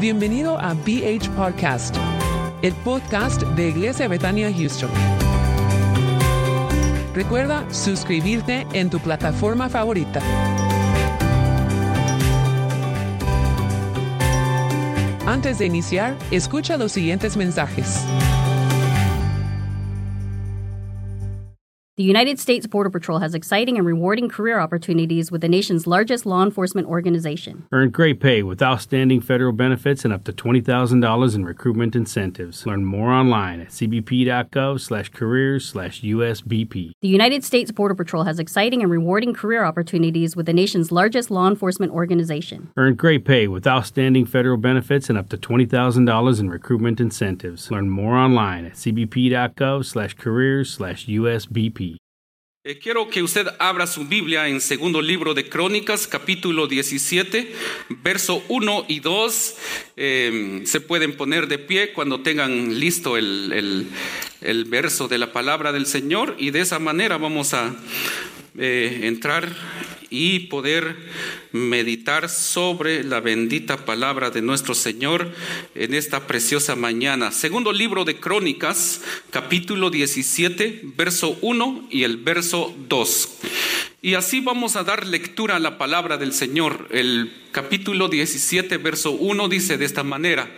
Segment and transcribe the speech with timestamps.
[0.00, 1.96] Bienvenido a BH Podcast,
[2.62, 4.90] el podcast de Iglesia Betania Houston.
[7.14, 10.20] Recuerda suscribirte en tu plataforma favorita.
[15.26, 18.04] Antes de iniciar, escucha los siguientes mensajes.
[21.98, 26.26] The United States Border Patrol has exciting and rewarding career opportunities with the nation's largest
[26.26, 27.66] law enforcement organization.
[27.72, 32.64] Earn great pay with outstanding federal benefits and up to $20,000 in recruitment incentives.
[32.66, 36.92] Learn more online at cbp.gov slash careers slash USBP.
[37.00, 41.32] The United States Border Patrol has exciting and rewarding career opportunities with the nation's largest
[41.32, 42.70] law enforcement organization.
[42.76, 47.72] Earn great pay with outstanding federal benefits and up to $20,000 in recruitment incentives.
[47.72, 49.84] Learn more online at cbp.gov
[52.68, 57.50] Eh, quiero que usted abra su Biblia en segundo libro de Crónicas, capítulo 17,
[57.88, 59.56] verso 1 y 2.
[59.96, 63.86] Eh, se pueden poner de pie cuando tengan listo el-
[64.42, 67.74] el verso de la palabra del Señor y de esa manera vamos a
[68.58, 69.54] eh, entrar
[70.10, 70.96] y poder
[71.52, 75.32] meditar sobre la bendita palabra de nuestro Señor
[75.74, 77.30] en esta preciosa mañana.
[77.30, 83.28] Segundo libro de Crónicas, capítulo 17, verso 1 y el verso 2.
[84.00, 86.88] Y así vamos a dar lectura a la palabra del Señor.
[86.90, 90.48] El capítulo 17, verso 1 dice de esta manera.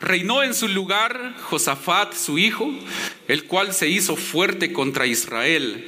[0.00, 2.72] Reinó en su lugar Josafat, su hijo,
[3.28, 5.84] el cual se hizo fuerte contra Israel.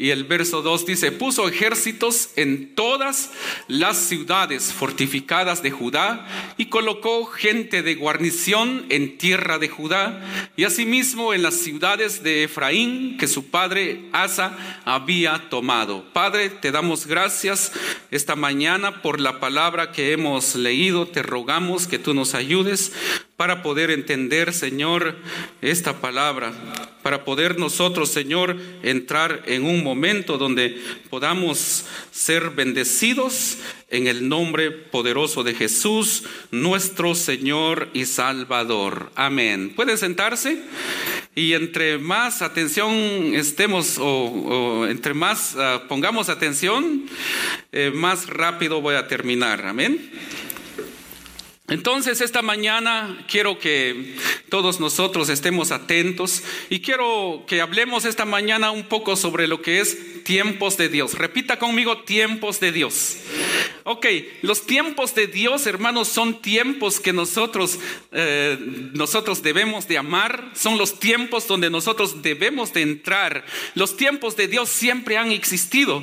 [0.00, 3.32] Y el verso 2 dice, puso ejércitos en todas
[3.66, 10.24] las ciudades fortificadas de Judá y colocó gente de guarnición en tierra de Judá
[10.56, 16.04] y asimismo en las ciudades de Efraín que su padre Asa había tomado.
[16.12, 17.72] Padre, te damos gracias
[18.12, 21.08] esta mañana por la palabra que hemos leído.
[21.08, 22.92] Te rogamos que tú nos ayudes
[23.36, 25.16] para poder entender, Señor,
[25.60, 26.52] esta palabra,
[27.08, 33.56] para poder nosotros, Señor, entrar en un momento donde podamos ser bendecidos
[33.88, 39.10] en el nombre poderoso de Jesús, nuestro Señor y Salvador.
[39.14, 39.72] Amén.
[39.74, 40.60] ¿Pueden sentarse?
[41.34, 42.92] Y entre más atención
[43.34, 47.06] estemos o, o entre más ah, pongamos atención,
[47.72, 49.64] eh, más rápido voy a terminar.
[49.64, 50.10] Amén.
[51.68, 54.14] Entonces esta mañana quiero que
[54.48, 59.80] todos nosotros estemos atentos y quiero que hablemos esta mañana un poco sobre lo que
[59.80, 61.14] es tiempos de Dios.
[61.14, 63.18] Repita conmigo tiempos de Dios.
[63.84, 64.06] Ok,
[64.42, 67.78] los tiempos de Dios, hermanos, son tiempos que nosotros,
[68.12, 68.58] eh,
[68.92, 73.46] nosotros debemos de amar, son los tiempos donde nosotros debemos de entrar.
[73.74, 76.02] Los tiempos de Dios siempre han existido,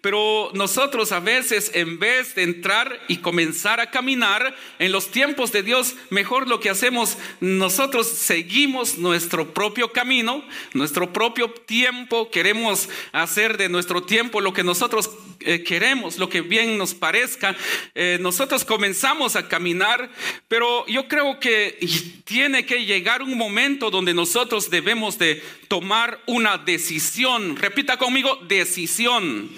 [0.00, 5.52] pero nosotros a veces en vez de entrar y comenzar a caminar en los tiempos
[5.52, 10.42] de Dios, mejor lo que hacemos, nosotros seguimos nuestro propio camino,
[10.74, 15.10] nuestro propio tiempo, queremos hacer de nuestro tiempo lo que nosotros
[15.46, 17.54] eh, queremos, lo que bien nos parezca.
[17.94, 20.10] Eh, nosotros comenzamos a caminar,
[20.48, 21.78] pero yo creo que
[22.24, 27.54] tiene que llegar un momento donde nosotros debemos de tomar una decisión.
[27.54, 29.48] Repita conmigo, decisión.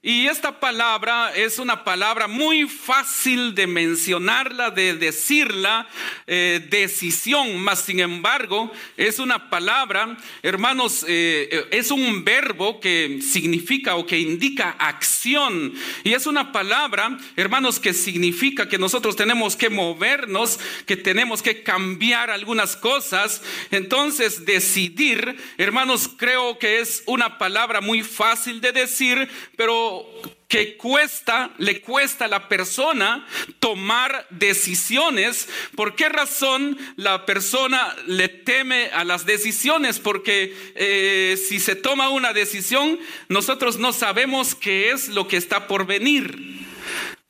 [0.00, 5.88] Y esta palabra es una palabra muy fácil de mencionarla, de decirla,
[6.28, 14.06] eh, decisión, mas sin embargo es una palabra, hermanos, es un verbo que significa o
[14.06, 15.74] que indica acción.
[16.02, 21.62] Y es una palabra, hermanos, que significa que nosotros tenemos que movernos, que tenemos que
[21.62, 23.42] cambiar algunas cosas.
[23.70, 30.06] Entonces, decidir, hermanos, creo que es una palabra muy fácil de decir, pero
[30.54, 33.26] que cuesta, le cuesta a la persona
[33.58, 35.48] tomar decisiones.
[35.74, 39.98] ¿Por qué razón la persona le teme a las decisiones?
[39.98, 45.66] Porque eh, si se toma una decisión, nosotros no sabemos qué es lo que está
[45.66, 46.38] por venir.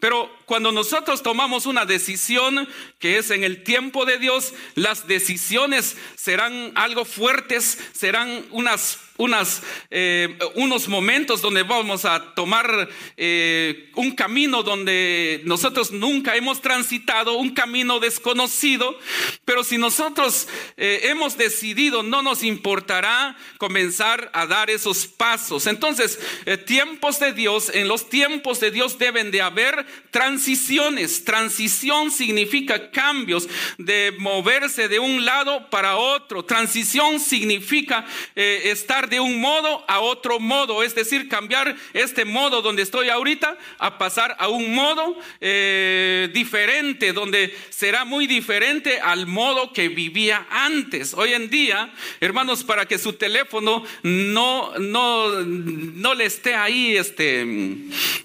[0.00, 2.69] Pero cuando nosotros tomamos una decisión
[2.99, 9.62] que es en el tiempo de Dios, las decisiones serán algo fuertes, serán unas, unas,
[9.90, 17.34] eh, unos momentos donde vamos a tomar eh, un camino donde nosotros nunca hemos transitado,
[17.34, 18.99] un camino desconocido.
[19.44, 25.66] Pero si nosotros eh, hemos decidido, no nos importará comenzar a dar esos pasos.
[25.66, 26.19] Entonces,
[26.66, 31.25] tiempos de Dios, en los tiempos de Dios deben de haber transiciones.
[31.25, 36.44] Transición significa cambios de moverse de un lado para otro.
[36.44, 42.82] Transición significa estar de un modo a otro modo, es decir, cambiar este modo donde
[42.82, 49.72] estoy ahorita a pasar a un modo eh, diferente, donde será muy diferente al modo
[49.72, 51.14] que vivía antes.
[51.14, 57.46] Hoy en día, hermanos, para que su teléfono no, no, no le esté ahí este,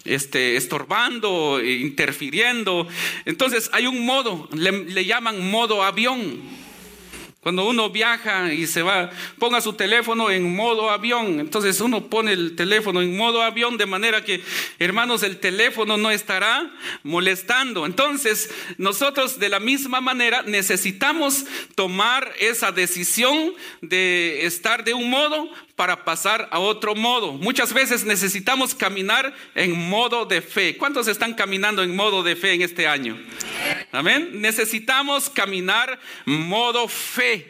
[0.05, 2.87] este, estorbando, interfiriendo,
[3.25, 6.58] entonces hay un modo, le llaman modo avión.
[7.41, 11.39] Cuando uno viaja y se va, ponga su teléfono en modo avión.
[11.39, 14.43] Entonces uno pone el teléfono en modo avión de manera que,
[14.77, 16.69] hermanos, el teléfono no estará
[17.03, 17.85] molestando.
[17.85, 21.45] Entonces nosotros de la misma manera necesitamos
[21.75, 27.31] tomar esa decisión de estar de un modo para pasar a otro modo.
[27.31, 30.75] Muchas veces necesitamos caminar en modo de fe.
[30.75, 33.17] ¿Cuántos están caminando en modo de fe en este año?
[33.93, 34.29] Amén.
[34.33, 37.47] Necesitamos caminar modo fe.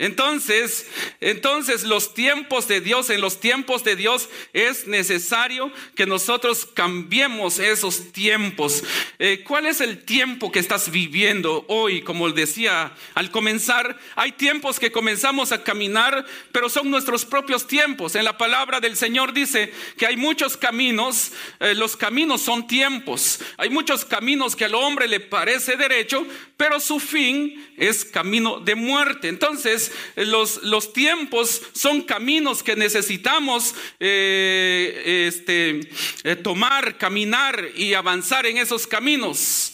[0.00, 0.86] Entonces,
[1.20, 7.58] entonces los tiempos de Dios, en los tiempos de Dios es necesario que nosotros cambiemos
[7.58, 8.84] esos tiempos.
[9.18, 12.02] Eh, ¿Cuál es el tiempo que estás viviendo hoy?
[12.02, 18.14] Como decía al comenzar, hay tiempos que comenzamos a caminar, pero son nuestros propios tiempos.
[18.14, 23.40] En la palabra del Señor dice que hay muchos caminos, eh, los caminos son tiempos.
[23.56, 26.24] Hay muchos caminos que al hombre le parece derecho,
[26.56, 29.28] pero su fin es camino de muerte.
[29.28, 35.80] Entonces, los, los tiempos son caminos que necesitamos eh, este,
[36.24, 39.72] eh, tomar, caminar y avanzar en esos caminos.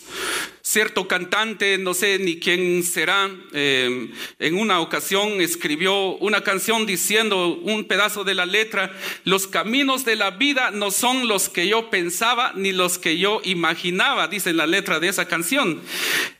[0.66, 7.48] Cierto cantante, no sé ni quién será, eh, en una ocasión escribió una canción diciendo
[7.48, 8.90] un pedazo de la letra,
[9.24, 13.42] los caminos de la vida no son los que yo pensaba ni los que yo
[13.44, 15.82] imaginaba, dice la letra de esa canción.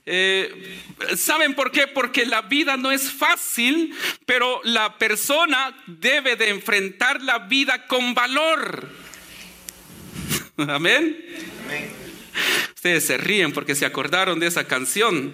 [0.07, 0.81] Eh,
[1.19, 1.87] ¿Saben por qué?
[1.87, 3.95] Porque la vida no es fácil,
[4.25, 8.89] pero la persona debe de enfrentar la vida con valor.
[10.57, 11.15] Amén.
[11.67, 12.05] Amén.
[12.85, 15.33] Ustedes se ríen porque se acordaron de esa canción.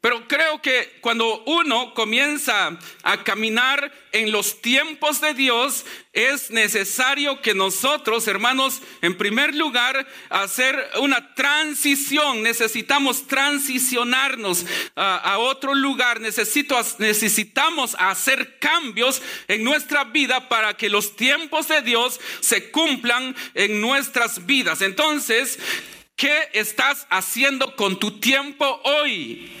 [0.00, 7.42] Pero creo que cuando uno comienza a caminar en los tiempos de Dios, es necesario
[7.42, 12.42] que nosotros, hermanos, en primer lugar, hacer una transición.
[12.42, 14.64] Necesitamos transicionarnos
[14.96, 16.18] a, otro lugar.
[16.18, 23.36] Necesito, necesitamos hacer cambios en nuestra vida para que los tiempos de Dios se cumplan
[23.52, 24.80] en nuestras vidas.
[24.80, 25.58] Entonces,
[26.16, 29.60] ¿qué estás haciendo con tu tiempo hoy?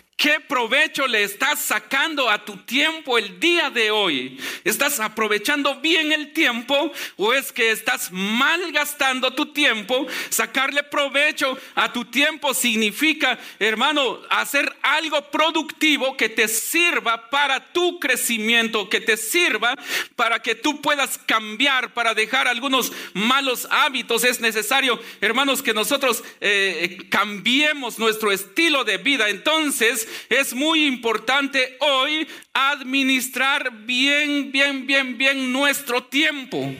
[0.21, 4.39] ¿Qué provecho le estás sacando a tu tiempo el día de hoy?
[4.63, 10.05] ¿Estás aprovechando bien el tiempo o es que estás malgastando tu tiempo?
[10.29, 17.99] Sacarle provecho a tu tiempo significa, hermano, hacer algo productivo que te sirva para tu
[17.99, 19.73] crecimiento, que te sirva
[20.15, 24.23] para que tú puedas cambiar, para dejar algunos malos hábitos.
[24.23, 29.27] Es necesario, hermanos, que nosotros eh, cambiemos nuestro estilo de vida.
[29.27, 36.73] Entonces, es muy importante hoy administrar bien, bien, bien, bien nuestro tiempo.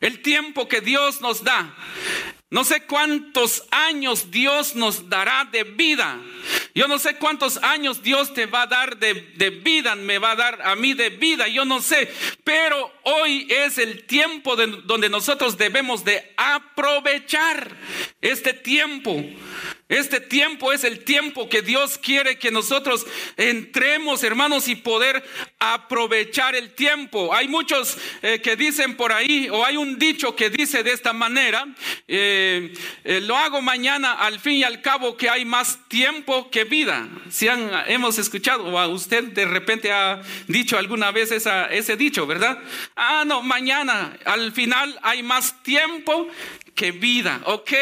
[0.00, 1.74] El tiempo que Dios nos da.
[2.52, 6.18] No sé cuántos años Dios nos dará de vida.
[6.74, 9.14] Yo no sé cuántos años Dios te va a dar de,
[9.64, 12.12] vida, me va a dar a mí de vida, yo no sé.
[12.44, 17.74] Pero hoy es el tiempo donde nosotros debemos de aprovechar
[18.20, 19.24] este tiempo.
[19.92, 23.06] Este tiempo es el tiempo que Dios quiere que nosotros
[23.36, 25.22] entremos, hermanos, y poder
[25.58, 27.34] aprovechar el tiempo.
[27.34, 31.12] Hay muchos eh, que dicen por ahí, o hay un dicho que dice de esta
[31.12, 31.66] manera,
[32.08, 32.72] eh,
[33.04, 37.06] eh, lo hago mañana, al fin y al cabo que hay más tiempo que vida.
[37.28, 42.58] Si han, hemos escuchado, o usted de repente ha dicho alguna vez ese dicho, ¿verdad?
[42.96, 46.28] Ah, no, mañana, al final hay más tiempo
[46.74, 47.40] que vida.
[47.46, 47.72] Ok,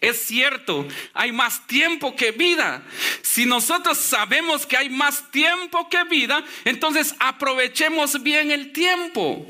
[0.00, 2.82] es cierto, hay más tiempo que vida.
[3.22, 9.46] Si nosotros sabemos que hay más tiempo que vida, entonces aprovechemos bien el tiempo.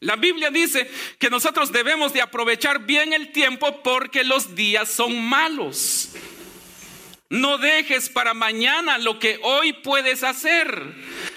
[0.00, 0.88] La Biblia dice
[1.18, 6.10] que nosotros debemos de aprovechar bien el tiempo porque los días son malos.
[7.30, 10.94] No dejes para mañana lo que hoy puedes hacer.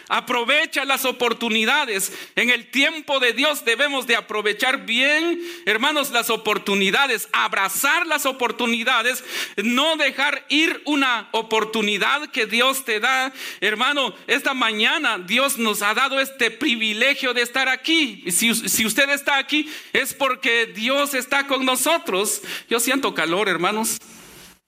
[0.08, 2.14] Aprovecha las oportunidades.
[2.38, 9.24] En el tiempo de Dios debemos de aprovechar bien, hermanos, las oportunidades, abrazar las oportunidades,
[9.58, 13.34] no dejar ir una oportunidad que Dios te da.
[13.60, 18.24] Hermano, esta mañana Dios nos ha dado este privilegio de estar aquí.
[18.32, 22.42] Si, si usted está aquí es porque Dios está con nosotros.
[22.70, 23.98] Yo siento calor, hermanos.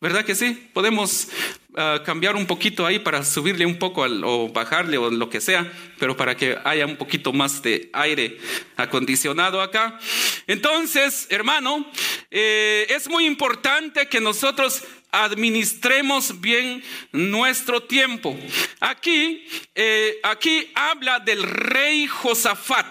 [0.03, 0.69] ¿Verdad que sí?
[0.73, 1.29] Podemos
[1.77, 5.71] ah, cambiar un poquito ahí para subirle un poco o bajarle o lo que sea,
[5.97, 8.37] pero para que haya un poquito más de aire
[8.75, 9.97] acondicionado acá.
[10.45, 11.89] Entonces, hermano,
[12.31, 14.83] eh, es muy importante que nosotros
[15.13, 18.35] administremos bien nuestro tiempo.
[18.79, 22.87] Aquí, eh, aquí habla del rey Josafat.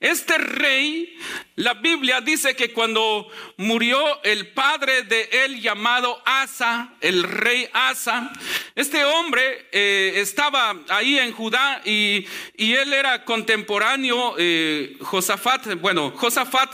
[0.00, 1.18] Este rey,
[1.56, 8.30] la Biblia dice que cuando murió el padre de él llamado Asa, el rey Asa,
[8.76, 12.24] este hombre eh, estaba ahí en Judá y,
[12.56, 16.70] él era contemporáneo, eh, Josafat, bueno, Josafat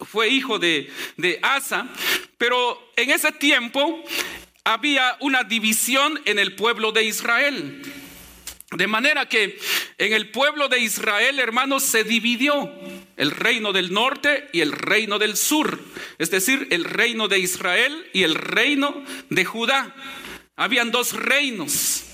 [0.00, 1.88] fue hijo de, de Asa,
[2.36, 4.04] pero en ese tiempo
[4.64, 7.82] había una división en el pueblo de Israel.
[8.70, 9.58] De manera que
[9.96, 12.70] en el pueblo de Israel, hermanos, se dividió
[13.16, 15.80] el reino del norte y el reino del sur,
[16.18, 19.94] es decir, el reino de Israel y el reino de Judá.
[20.54, 22.04] Habían dos reinos.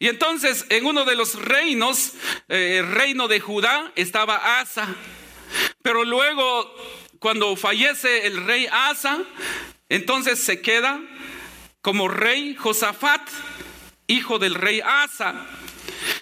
[0.00, 2.14] Y entonces en uno de los reinos,
[2.48, 4.88] eh, el reino de Judá, estaba Asa.
[5.82, 6.74] Pero luego,
[7.18, 9.22] cuando fallece el rey Asa,
[9.88, 11.00] entonces se queda
[11.82, 13.22] como rey Josafat,
[14.06, 15.46] hijo del rey Asa.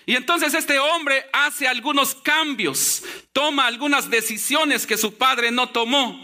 [0.06, 6.20] Y entonces este hombre hace algunos cambios, toma algunas decisiones que su padre no tomó,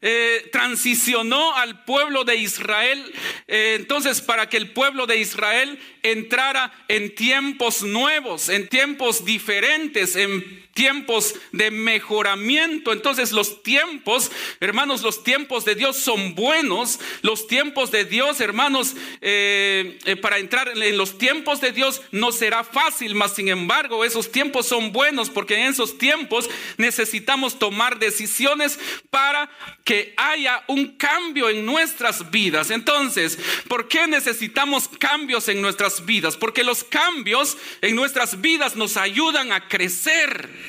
[0.00, 3.12] eh, transicionó al pueblo de Israel,
[3.48, 10.14] eh, entonces para que el pueblo de Israel entrara en tiempos nuevos, en tiempos diferentes,
[10.16, 12.92] en tiempos de mejoramiento.
[12.92, 17.00] Entonces los tiempos, hermanos, los tiempos de Dios son buenos.
[17.22, 22.32] Los tiempos de Dios, hermanos, eh, eh, para entrar en los tiempos de Dios no
[22.32, 27.98] será fácil, mas sin embargo esos tiempos son buenos porque en esos tiempos necesitamos tomar
[27.98, 28.78] decisiones
[29.10, 29.50] para
[29.84, 32.70] que haya un cambio en nuestras vidas.
[32.70, 33.38] Entonces,
[33.68, 36.36] ¿por qué necesitamos cambios en nuestras vidas?
[36.36, 40.61] Porque los cambios en nuestras vidas nos ayudan a crecer.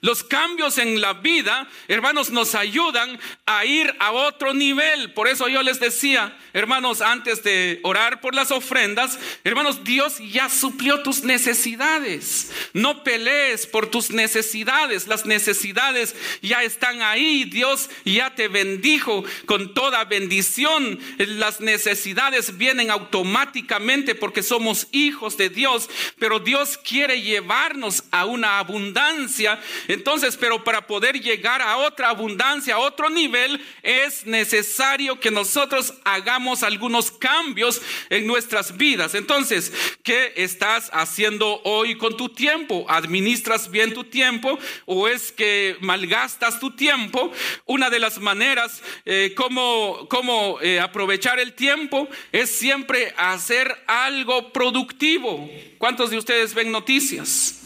[0.00, 5.12] Los cambios en la vida, hermanos, nos ayudan a ir a otro nivel.
[5.12, 10.48] Por eso yo les decía, hermanos, antes de orar por las ofrendas, hermanos, Dios ya
[10.48, 12.50] suplió tus necesidades.
[12.72, 15.06] No pelees por tus necesidades.
[15.06, 17.44] Las necesidades ya están ahí.
[17.44, 20.98] Dios ya te bendijo con toda bendición.
[21.18, 25.88] Las necesidades vienen automáticamente porque somos hijos de Dios,
[26.18, 32.74] pero Dios quiere llevarnos a una abundancia entonces, pero para poder llegar a otra abundancia,
[32.74, 39.14] a otro nivel, es necesario que nosotros hagamos algunos cambios en nuestras vidas.
[39.14, 42.86] Entonces, ¿qué estás haciendo hoy con tu tiempo?
[42.88, 47.32] ¿Administras bien tu tiempo o es que malgastas tu tiempo?
[47.66, 54.52] Una de las maneras eh, como, como eh, aprovechar el tiempo es siempre hacer algo
[54.52, 55.50] productivo.
[55.78, 57.61] ¿Cuántos de ustedes ven noticias?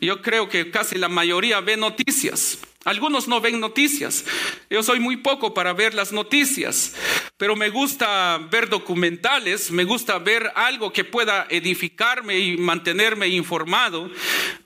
[0.00, 2.58] Yo creo que casi la mayoría ve noticias.
[2.84, 4.24] Algunos no ven noticias.
[4.70, 6.94] Yo soy muy poco para ver las noticias,
[7.40, 14.10] pero me gusta ver documentales, me gusta ver algo que pueda edificarme y mantenerme informado.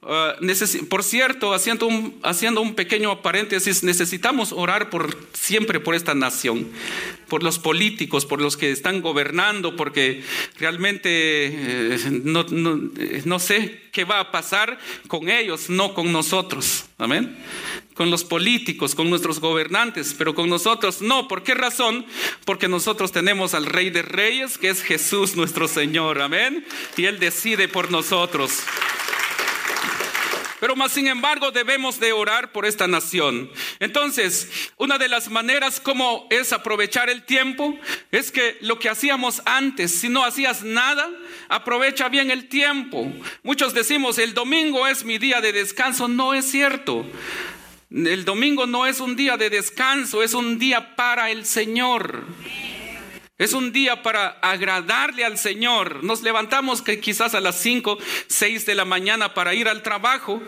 [0.03, 0.35] Ah,
[0.91, 6.69] por cierto, haciendo un, haciendo un pequeño paréntesis, necesitamos orar por siempre por esta nación,
[7.29, 10.25] por los políticos, por los que están gobernando, porque
[10.59, 16.87] realmente eh, no, no sé qué va a pasar con ellos, no con nosotros.
[16.99, 17.37] Amén
[17.95, 21.29] con los políticos, con nuestros gobernantes, pero con nosotros no.
[21.29, 22.05] ¿Por qué razón?
[22.45, 26.21] Porque nosotros tenemos al Rey de Reyes, que es Jesús nuestro Señor.
[26.21, 26.67] Amén.
[26.97, 28.63] Y Él decide por nosotros.
[30.65, 33.51] Pero más sin embargo debemos de orar por esta nación.
[33.81, 37.79] Entonces, una de las maneras como es aprovechar el tiempo
[38.11, 41.11] es que lo que hacíamos antes, si no hacías nada,
[41.51, 43.13] aprovecha bien el tiempo.
[43.43, 46.09] Muchos decimos, el domingo es mi día de descanso.
[46.09, 47.05] No es cierto.
[47.95, 52.25] El domingo no es un día de descanso, es un día para el Señor.
[53.39, 56.03] Es un día para agradarle al Señor.
[56.03, 60.43] Nos levantamos que quizás a las 5, 6 de la mañana para ir al trabajo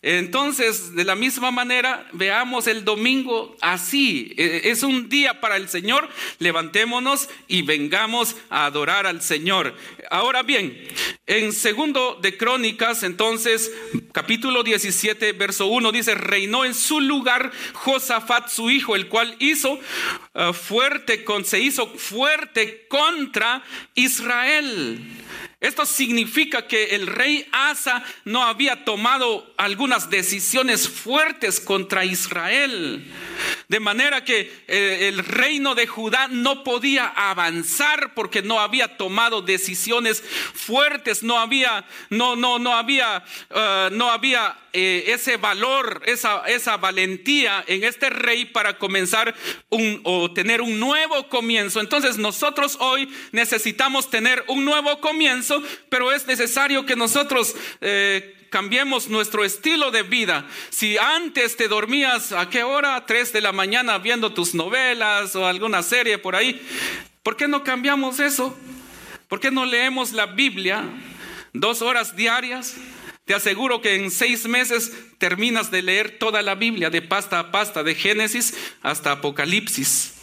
[0.00, 4.32] entonces, de la misma manera, veamos el domingo así.
[4.36, 6.08] E, es un día para el Señor.
[6.38, 9.74] Levantémonos y vengamos a adorar al Señor.
[10.10, 10.74] Ahora bien,
[11.26, 13.70] en segundo de Crónicas, entonces,
[14.12, 19.74] capítulo 17, verso 1 dice, reinó en su lugar Josafat su hijo, el cual hizo
[19.74, 23.62] uh, fuerte, con, se hizo fuerte contra
[23.94, 24.98] Israel.
[25.60, 33.04] Esto significa que el rey Asa no había tomado algunas decisiones fuertes contra Israel.
[33.68, 39.42] De manera que eh, el reino de Judá no podía avanzar porque no había tomado
[39.42, 40.22] decisiones
[40.54, 46.76] fuertes, no había, no, no, no había, eh, no había eh, ese valor, esa, esa
[46.76, 49.34] valentía en este rey para comenzar
[49.68, 51.80] un, o tener un nuevo comienzo.
[51.80, 57.54] Entonces nosotros hoy necesitamos tener un nuevo comienzo, pero es necesario que nosotros
[58.50, 60.46] cambiemos nuestro estilo de vida.
[60.70, 65.46] Si antes te dormías a qué hora, tres de la mañana viendo tus novelas o
[65.46, 66.60] alguna serie por ahí,
[67.22, 68.56] ¿por qué no cambiamos eso?
[69.28, 70.84] ¿Por qué no leemos la Biblia
[71.52, 72.76] dos horas diarias?
[73.24, 77.50] Te aseguro que en seis meses terminas de leer toda la Biblia, de pasta a
[77.50, 80.14] pasta, de Génesis hasta Apocalipsis.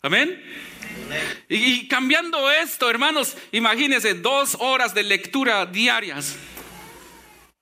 [0.00, 0.42] Amén.
[1.48, 6.36] Y, cambiando esto, hermanos, imagínense dos horas de lectura diarias.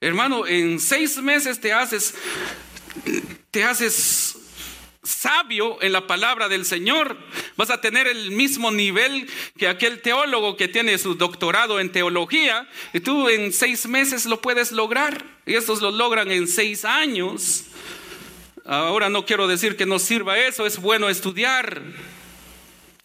[0.00, 2.14] Hermano, en seis meses te haces,
[3.50, 4.36] te haces
[5.02, 7.16] sabio en la palabra del Señor.
[7.56, 12.68] Vas a tener el mismo nivel que aquel teólogo que tiene su doctorado en teología.
[12.92, 15.24] Y tú en seis meses lo puedes lograr.
[15.46, 17.64] Y estos lo logran en seis años.
[18.64, 21.82] Ahora no quiero decir que no sirva eso, es bueno estudiar.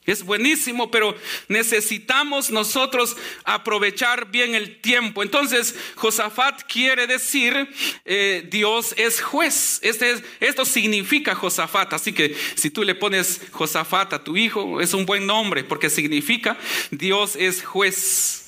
[0.03, 1.15] Es buenísimo, pero
[1.48, 5.22] necesitamos nosotros aprovechar bien el tiempo.
[5.22, 7.70] Entonces, Josafat quiere decir,
[8.05, 9.79] eh, Dios es juez.
[9.84, 11.93] Este esto significa Josafat.
[11.93, 15.91] Así que si tú le pones Josafat a tu hijo, es un buen nombre, porque
[15.91, 16.58] significa
[16.89, 18.48] Dios es juez.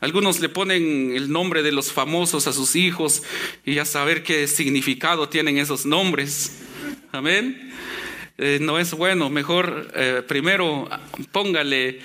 [0.00, 3.22] Algunos le ponen el nombre de los famosos a sus hijos
[3.64, 6.58] y a saber qué significado tienen esos nombres.
[7.12, 7.72] Amén.
[8.38, 9.30] Eh, no es bueno.
[9.30, 10.88] Mejor eh, primero
[11.32, 12.00] póngale,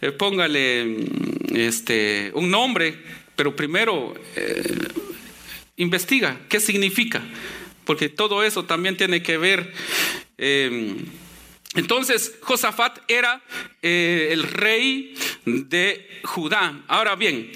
[0.00, 2.98] eh, póngale mm, este, un nombre,
[3.34, 4.14] pero primero
[5.76, 7.22] investiga qué significa,
[7.84, 9.72] porque todo eso también tiene que ver.
[11.74, 13.42] entonces, Josafat era
[13.82, 15.14] el rey
[15.44, 16.82] de Judá.
[16.88, 17.52] Ahora bien,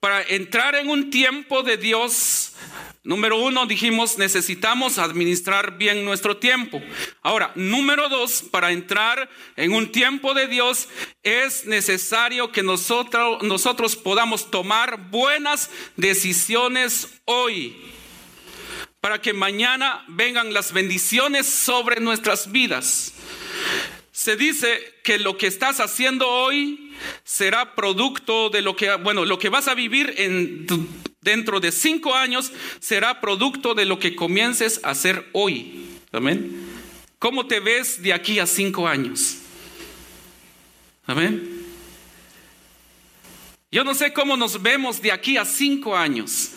[0.00, 2.52] para entrar en un tiempo de Dios,
[3.02, 6.82] Número uno, dijimos, necesitamos administrar bien nuestro tiempo.
[7.22, 10.86] Ahora, número dos, para entrar en un tiempo de Dios
[11.22, 17.74] es necesario que nosotros, nosotros podamos tomar buenas decisiones hoy
[19.00, 23.14] para que mañana vengan las bendiciones sobre nuestras vidas.
[24.12, 29.38] Se dice que lo que estás haciendo hoy será producto de lo que, bueno, lo
[29.38, 30.66] que vas a vivir en
[31.20, 35.86] dentro de cinco años será producto de lo que comiences a hacer hoy.
[36.12, 36.68] Amén.
[37.18, 39.38] ¿Cómo te ves de aquí a cinco años?
[41.06, 41.60] Amén.
[43.72, 46.52] Yo no sé cómo nos vemos de aquí a cinco años.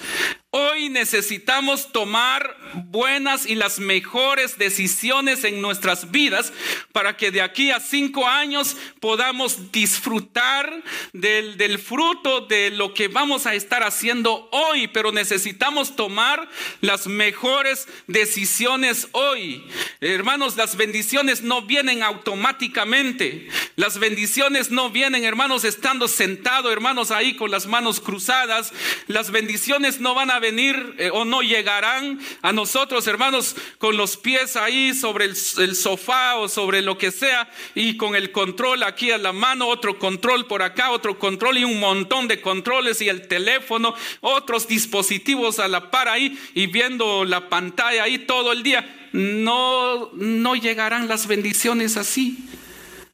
[0.55, 6.53] Hoy necesitamos tomar buenas y las mejores decisiones en nuestras vidas
[6.91, 13.47] para que de aquí a cinco años podamos disfrutar del, fruto de lo que vamos
[13.47, 14.87] a estar haciendo hoy.
[14.89, 16.47] Pero necesitamos tomar
[16.81, 19.65] las mejores decisiones hoy.
[20.01, 23.47] Hermanos, las bendiciones no vienen automáticamente.
[23.75, 28.71] Las bendiciones no vienen, hermanos, estando sentado, hermanos, ahí con las manos cruzadas.
[29.07, 34.17] Las bendiciones no van a venir eh, o no llegarán a nosotros, hermanos, con los
[34.17, 39.12] pies ahí sobre el, sofá o sobre lo que sea y con el control aquí
[39.12, 43.08] a la mano, otro control por acá, otro control y un montón de controles y
[43.08, 48.63] el teléfono, otros dispositivos a la par ahí y viendo la pantalla ahí todo el
[48.63, 49.10] día.
[49.13, 52.38] No, no llegarán las bendiciones así.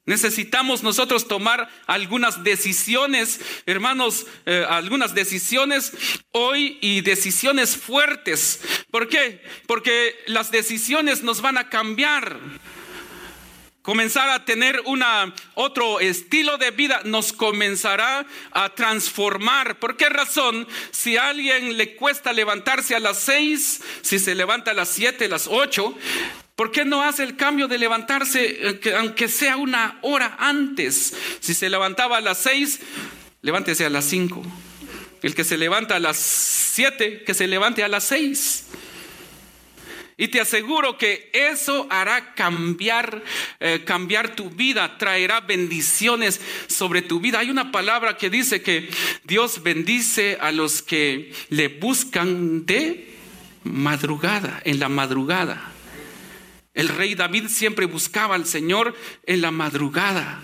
[0.10, 5.94] Necesitamos nosotros tomar algunas decisiones, hermanos, eh, algunas decisiones
[6.32, 8.60] hoy y decisiones fuertes.
[8.90, 9.40] ¿Por qué?
[9.68, 12.40] Porque las decisiones nos van a cambiar.
[13.84, 19.78] Comenzar a tener una, otro estilo de vida nos comenzará a transformar.
[19.78, 20.68] ¿Por qué razón?
[20.90, 25.30] Si a alguien le cuesta levantarse a las seis, si se levanta a las siete,
[25.30, 25.96] las ocho,
[26.60, 31.16] ¿Por qué no hace el cambio de levantarse, eh, aunque sea una hora antes?
[31.40, 32.82] Si se levantaba a las seis,
[33.42, 34.44] levántese a las cinco.
[35.22, 38.66] El que se levanta a las siete, que se levante a las seis.
[40.18, 43.24] Y te aseguro que eso hará cambiar,
[43.62, 47.40] eh, cambiar tu vida, traerá bendiciones sobre tu vida.
[47.40, 48.90] Hay una palabra que dice que
[49.24, 53.16] Dios bendice a los que le buscan de
[53.64, 55.76] madrugada, en la madrugada.
[56.80, 60.40] El rey David siempre buscaba al Señor en la madrugada.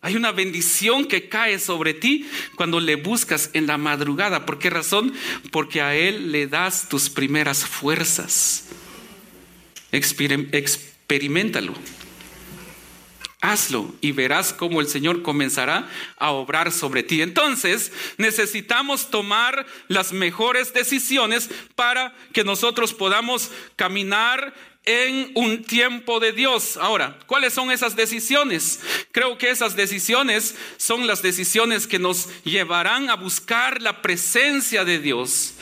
[0.00, 2.26] Hay una bendición que cae sobre ti
[2.56, 4.46] cuando le buscas en la madrugada.
[4.46, 5.12] ¿Por qué razón?
[5.52, 8.70] Porque a Él le das tus primeras fuerzas.
[9.92, 11.74] experimentalo.
[13.42, 17.20] Hazlo y verás cómo el Señor comenzará a obrar sobre ti.
[17.20, 26.32] Entonces necesitamos tomar las mejores decisiones para que nosotros podamos caminar en un tiempo de
[26.32, 26.76] Dios.
[26.76, 28.80] Ahora, ¿cuáles son esas decisiones?
[29.12, 34.98] Creo que esas decisiones son las decisiones que nos llevarán a buscar la presencia de
[34.98, 35.54] Dios.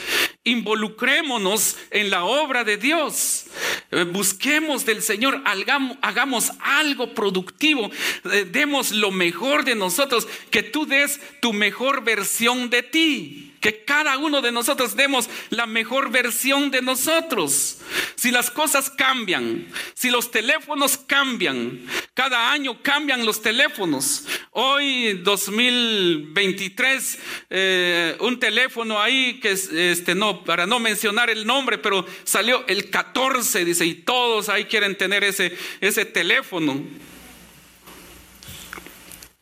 [0.44, 3.44] Involucrémonos en la obra de Dios.
[3.92, 7.90] Eh, busquemos del Señor, hagamos, algo productivo,
[8.32, 13.84] eh, demos lo mejor de nosotros, que tú des tu mejor versión de ti que
[13.84, 17.78] cada uno de nosotros demos la mejor versión de nosotros.
[18.16, 24.26] Si las cosas cambian, si los teléfonos cambian, cada año cambian los teléfonos.
[24.50, 27.18] Hoy, 2023,
[27.50, 32.90] eh, un teléfono ahí que este no, para no mencionar el nombre, pero salió el
[32.90, 36.84] 14, dice, y todos ahí quieren tener ese, ese teléfono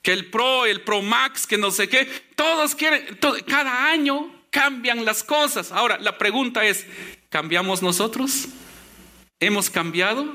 [0.02, 5.04] que el Pro, el Pro Max, que no sé qué, todos quieren, cada año cambian
[5.04, 5.72] las cosas.
[5.72, 6.86] Ahora, la pregunta es,
[7.28, 8.48] ¿cambiamos nosotros?
[9.38, 10.26] ¿Hemos cambiado?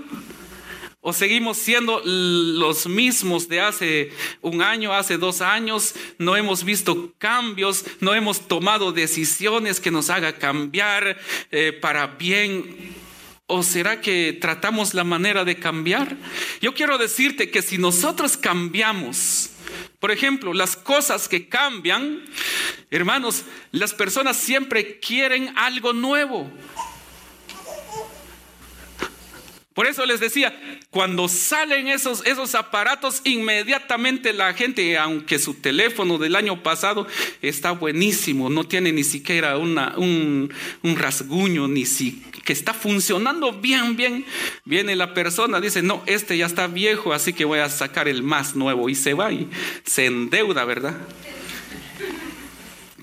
[1.07, 5.93] ¿O seguimos siendo los mismos de hace un año, hace dos años?
[6.17, 11.19] No hemos visto cambios, no hemos tomado decisiones que nos haga cambiar
[11.51, 12.95] eh, para bien.
[13.45, 16.17] ¿O será que tratamos la manera de cambiar?
[16.59, 19.51] Yo quiero decirte que si nosotros cambiamos,
[20.05, 22.21] por ejemplo, las cosas que cambian,
[22.91, 26.47] hermanos, las personas siempre quieren algo nuevo.
[29.75, 30.57] Por eso les decía,
[30.89, 37.05] cuando salen esos, esos aparatos, inmediatamente la gente, aunque su teléfono del año pasado
[37.41, 39.77] está buenísimo, no tiene ni siquiera un,
[40.81, 44.25] un, rasguño, ni si, que está funcionando bien, bien,
[44.63, 48.23] viene la persona, dice, no, este ya está viejo, así que voy a sacar el
[48.23, 49.49] más nuevo y se va y
[49.83, 50.95] se endeuda, ¿verdad?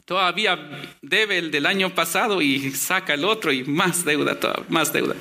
[0.06, 0.58] Todavía
[1.02, 4.38] debe el del año pasado y saca el otro y más deuda,
[4.70, 5.16] más deuda.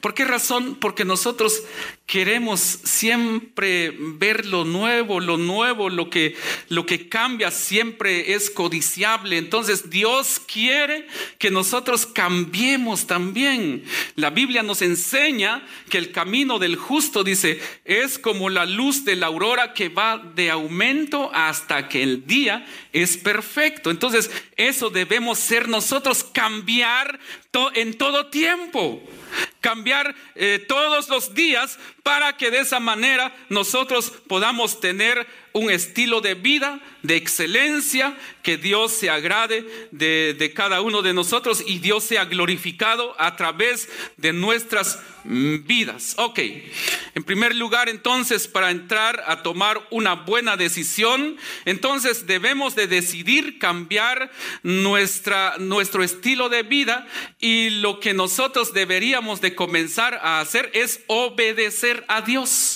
[0.00, 0.76] ¿Por qué razón?
[0.80, 1.62] Porque nosotros
[2.10, 6.34] queremos siempre ver lo nuevo, lo nuevo, lo que,
[6.68, 9.38] lo que cambia siempre es codiciable.
[9.38, 11.06] Entonces Dios quiere
[11.38, 13.84] que nosotros cambiemos también.
[14.16, 19.14] La Biblia nos enseña que el camino del justo, dice, es como la luz de
[19.14, 23.88] la aurora que va de aumento hasta que el día es perfecto.
[23.88, 27.20] Entonces eso debemos ser nosotros, cambiar
[27.74, 29.00] en todo tiempo
[29.60, 36.20] cambiar eh, todos los días para que de esa manera nosotros podamos tener un estilo
[36.20, 42.04] de vida de excelencia, que Dios se agrade de, cada uno de nosotros y Dios
[42.04, 46.14] sea glorificado a través de nuestras mm, vidas.
[46.18, 46.38] Ok,
[47.14, 53.58] en primer lugar entonces para entrar a tomar una buena decisión, entonces debemos de decidir
[53.58, 54.30] cambiar
[54.62, 57.06] nuestra, nuestro estilo de vida
[57.38, 62.69] y lo que nosotros deberíamos de comenzar a hacer es obedecer a Dios.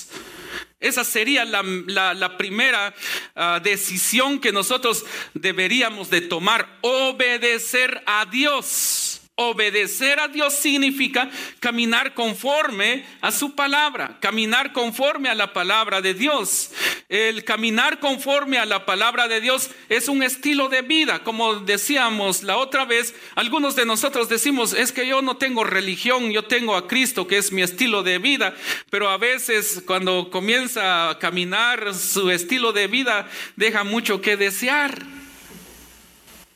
[0.84, 2.94] Esa sería la, primera
[3.34, 9.03] ah, decisión que nosotros deberíamos de tomar, obedecer a Dios.
[9.36, 16.14] Obedecer a Dios significa caminar conforme a su palabra, caminar conforme a la palabra de
[16.14, 16.70] Dios.
[17.08, 21.24] El caminar conforme a la palabra de Dios es un estilo de vida.
[21.24, 26.30] Como decíamos la otra vez, algunos de nosotros decimos, es que yo no tengo religión,
[26.30, 28.54] yo tengo a Cristo, que es mi estilo de vida.
[28.88, 35.23] Pero a veces cuando comienza a caminar su estilo de vida, deja mucho que desear.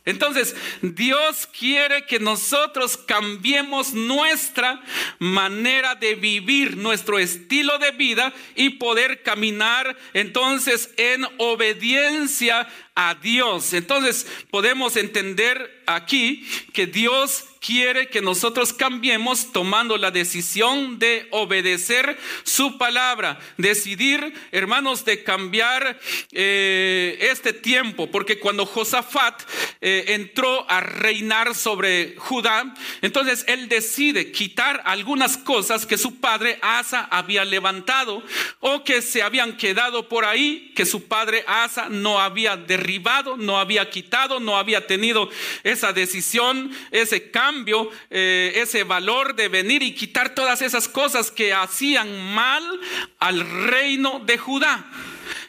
[0.09, 4.83] Entonces, Dios quiere que nosotros cambiemos nuestra
[5.18, 12.66] manera de vivir, nuestro estilo de vida y poder caminar entonces en obediencia
[13.01, 13.75] a Dios.
[13.75, 22.19] Entonces, podemos entender aquí que Dios quiere que nosotros cambiemos tomando la decisión de obedecer
[22.45, 25.99] su palabra, decidir, hermanos, de cambiar
[26.33, 29.43] eh, este tiempo, porque cuando Josafat
[29.81, 36.59] eh, entró a reinar sobre Judá, entonces él decide quitar algunas cosas que su padre
[36.63, 38.23] Asa había levantado
[38.61, 42.88] o que se habían quedado por ahí, que su padre Asa no había derribado,
[43.38, 45.29] no había quitado, no había tenido
[45.64, 51.53] esa decisión, ese cambio eh, ese valor de venir y quitar todas esas cosas que
[51.53, 52.64] hacían mal
[53.18, 54.87] al reino de Judá.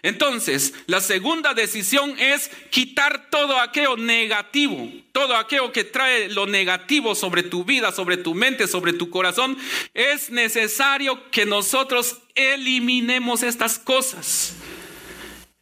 [0.01, 7.15] Entonces, la segunda decisión es quitar todo aquello negativo, todo aquello que trae lo negativo
[7.15, 9.57] sobre tu vida, sobre tu mente, sobre tu corazón.
[9.93, 14.55] Es necesario que nosotros eliminemos estas cosas.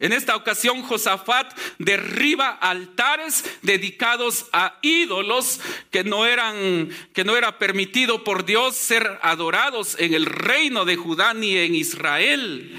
[0.00, 7.58] En esta ocasión Josafat derriba altares dedicados a ídolos que no eran que no era
[7.58, 12.78] permitido por Dios ser adorados en el reino de Judá ni en Israel.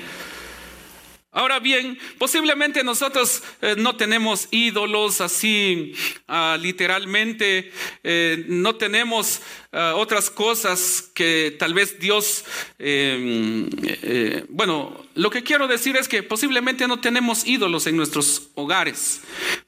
[1.32, 5.94] Ahora bien, posiblemente nosotros eh, no tenemos ídolos así
[6.28, 7.72] ah, literalmente,
[8.04, 12.46] eh, no tenemos ah, otras cosas que tal vez Dios,
[12.78, 18.48] em, eh, bueno, lo que quiero decir es que posiblemente no tenemos ídolos en nuestros
[18.56, 19.20] hogares,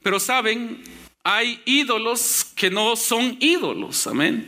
[0.02, 0.82] pero saben,
[1.26, 4.48] hay ídolos que no son ídolos, amén.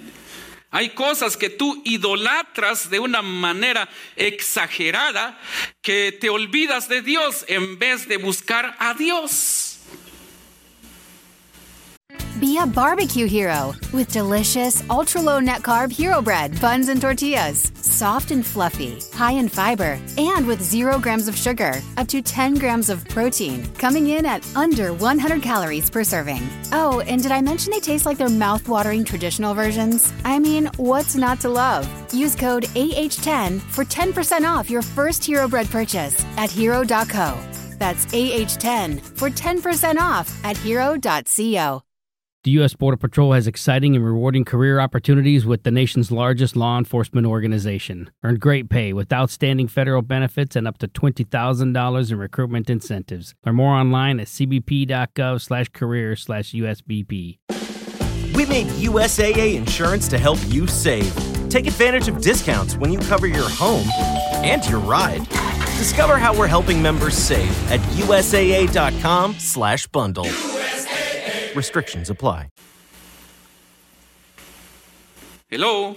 [0.72, 5.38] Hay cosas que tú idolatras de una manera exagerada
[5.82, 9.73] que te olvidas de Dios en vez de buscar a Dios.
[12.56, 17.74] A barbecue hero with delicious, ultra low net carb hero bread, buns, and tortillas.
[17.76, 22.56] Soft and fluffy, high in fiber, and with zero grams of sugar, up to 10
[22.56, 26.42] grams of protein, coming in at under 100 calories per serving.
[26.72, 30.13] Oh, and did I mention they taste like their mouth-watering traditional versions?
[30.24, 31.86] I mean, what's not to love?
[32.13, 37.38] Use code AH10 for 10% off your first hero bread purchase at hero.co.
[37.78, 41.84] That's AH10 for 10% off at hero.co.
[42.44, 42.76] The U.S.
[42.76, 48.12] Border Patrol has exciting and rewarding career opportunities with the nation's largest law enforcement organization.
[48.22, 53.34] Earn great pay with outstanding federal benefits and up to $20,000 in recruitment incentives.
[53.46, 57.38] Learn more online at cbp.gov slash career slash USBP.
[58.36, 61.16] We made USAA insurance to help you save.
[61.50, 63.88] Take advantage of discounts when you cover your home
[64.44, 65.26] and your ride.
[65.78, 70.28] Discover how we're helping members save at USAA.com slash bundle.
[71.56, 72.50] Restrictions apply.
[75.50, 75.96] Hello.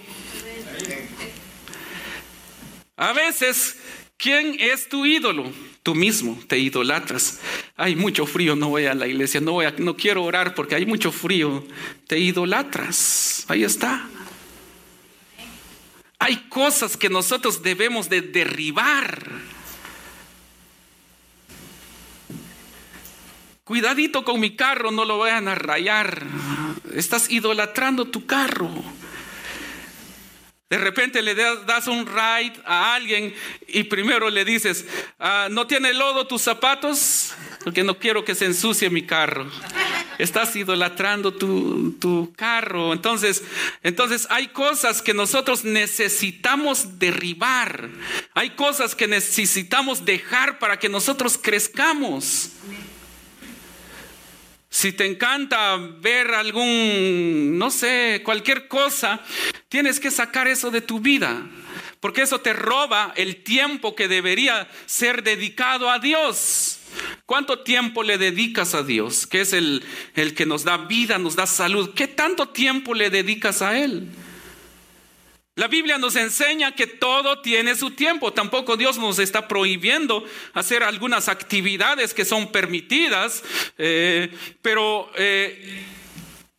[2.97, 3.77] A veces,
[4.17, 5.51] ¿quién es tu ídolo?
[5.83, 7.41] Tú mismo te idolatras.
[7.77, 10.75] Hay mucho frío, no voy a la iglesia, no, voy a, no quiero orar porque
[10.75, 11.65] hay mucho frío.
[12.07, 13.45] Te idolatras.
[13.49, 14.09] Ahí está.
[16.19, 19.31] Hay cosas que nosotros debemos de derribar.
[23.67, 26.23] Cuidadito con mi carro, no lo vayan a rayar.
[26.95, 28.71] Estás idolatrando tu carro.
[30.71, 33.35] De repente le das un ride a alguien
[33.67, 34.87] y primero le dices,
[35.19, 37.35] ah, ¿no tiene lodo tus zapatos?
[37.65, 39.51] Porque no quiero que se ensucie mi carro.
[40.19, 42.93] Estás idolatrando tu, tu carro.
[42.93, 43.43] Entonces,
[43.83, 47.89] entonces hay cosas que nosotros necesitamos derribar.
[48.33, 52.53] Hay cosas que necesitamos dejar para que nosotros crezcamos.
[54.77, 59.23] Si te encanta ver algún, no sé, cualquier cosa,
[59.71, 61.47] tienes que sacar eso de tu vida,
[61.99, 66.81] porque eso te roba el tiempo que debería ser dedicado a Dios.
[67.25, 69.27] ¿Cuánto tiempo le dedicas a Dios?
[69.27, 69.83] Que es el,
[70.15, 71.95] el que nos da vida, nos da salud.
[71.95, 74.07] ¿Qué tanto tiempo le dedicas a Él?
[75.57, 78.31] La Biblia nos enseña que todo tiene su tiempo.
[78.35, 83.43] Tampoco Dios nos está prohibiendo hacer algunas actividades que son permitidas,
[83.79, 85.83] eh, pero eh,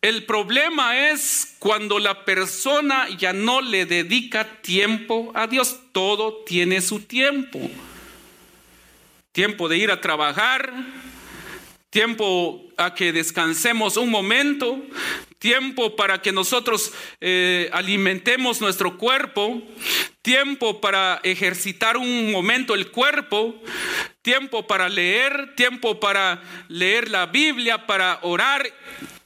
[0.02, 5.80] el problema es cuando la persona ya no le dedica tiempo a Dios.
[5.92, 7.70] Todo tiene su tiempo.
[9.32, 10.74] Tiempo de ir a trabajar,
[11.92, 14.82] tiempo a que descansemos un momento,
[15.40, 19.62] tiempo para que nosotros eh, alimentemos nuestro cuerpo,
[20.22, 23.56] tiempo para ejercitar un momento el cuerpo,
[24.22, 28.68] tiempo para leer, tiempo para leer la Biblia, para orar,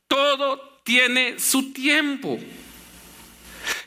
[0.08, 2.40] todo tiene su tiempo.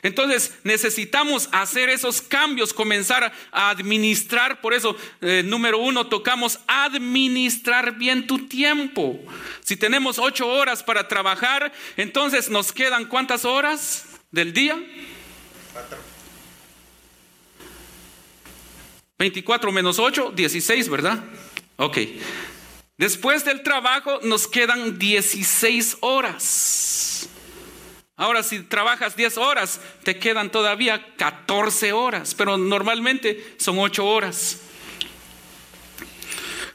[0.01, 4.61] Entonces necesitamos hacer esos cambios, comenzar a administrar.
[4.61, 9.19] Por eso, eh, número uno, tocamos administrar bien tu tiempo.
[9.61, 14.77] Si tenemos ocho horas para trabajar, entonces nos quedan cuántas horas del día?
[19.17, 21.23] 24 menos 8, 16, ¿verdad?
[21.77, 21.97] Ok.
[22.97, 27.04] Después del trabajo nos quedan 16 horas.
[28.17, 34.61] Ahora, si trabajas 10 horas, te quedan todavía 14 horas, pero normalmente son 8 horas.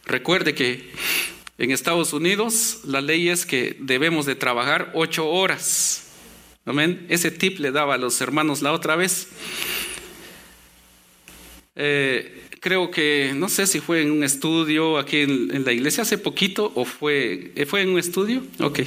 [0.05, 0.90] Recuerde que
[1.57, 6.09] en Estados Unidos la ley es que debemos de trabajar 8 horas.
[7.09, 9.29] Ese tip le daba a los hermanos la otra vez.
[11.74, 16.18] Eh, creo que, no sé si fue en un estudio aquí en, la iglesia hace
[16.18, 18.42] poquito o fue, fue en un estudio.
[18.61, 18.81] Ok.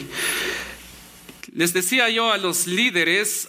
[1.55, 3.47] Les decía yo a los líderes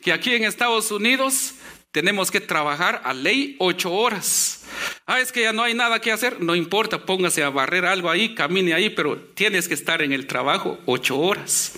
[0.00, 1.54] que aquí en Estados Unidos
[1.92, 4.64] tenemos que trabajar a ley ocho horas.
[5.06, 6.40] Ah, es que ya no hay nada que hacer.
[6.40, 10.26] No importa, póngase a barrer algo ahí, camine ahí, pero tienes que estar en el
[10.26, 11.72] trabajo ocho horas.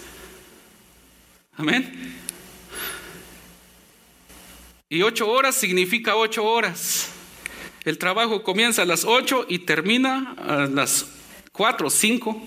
[1.56, 2.14] Amén.
[4.88, 7.08] Y ocho horas significa ocho horas.
[7.84, 11.06] El trabajo comienza a las ocho y termina a las
[11.50, 12.40] cuatro o cinco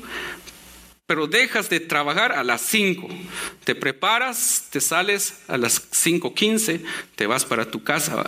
[1.05, 3.07] pero dejas de trabajar a las 5.
[3.63, 6.83] Te preparas, te sales a las 5.15,
[7.15, 8.25] te vas para tu casa.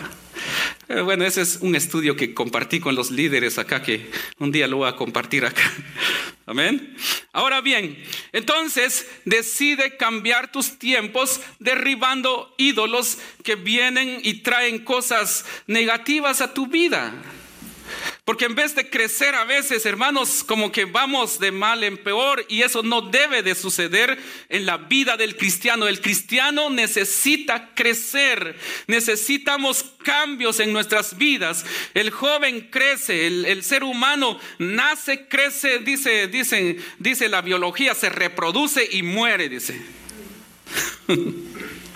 [0.87, 4.67] Eh, bueno, ese es un estudio que compartí con los líderes acá, que un día
[4.67, 5.73] lo voy a compartir acá.
[6.45, 6.95] Amén.
[7.33, 16.41] Ahora bien, entonces decide cambiar tus tiempos derribando ídolos que vienen y traen cosas negativas
[16.41, 17.13] a tu vida.
[18.27, 22.45] Porque en vez de crecer a veces, hermanos, como que vamos de mal en peor
[22.49, 25.87] y eso no debe de suceder en la vida del cristiano.
[25.87, 31.65] El cristiano necesita crecer, necesitamos cambios en nuestras vidas.
[31.93, 38.89] El joven crece, el, ser humano nace, crece, dice, dice, dice la biología, se reproduce
[38.91, 39.81] y muere, dice.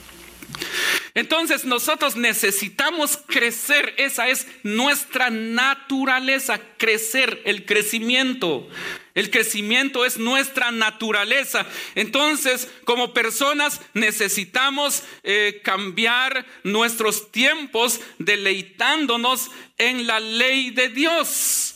[1.14, 8.68] Entonces nosotros necesitamos crecer, esa es nuestra naturaleza, crecer, el crecimiento.
[9.14, 11.66] El crecimiento es nuestra naturaleza.
[11.96, 21.76] Entonces, como personas necesitamos eh, cambiar nuestros tiempos deleitándonos en la ley de Dios.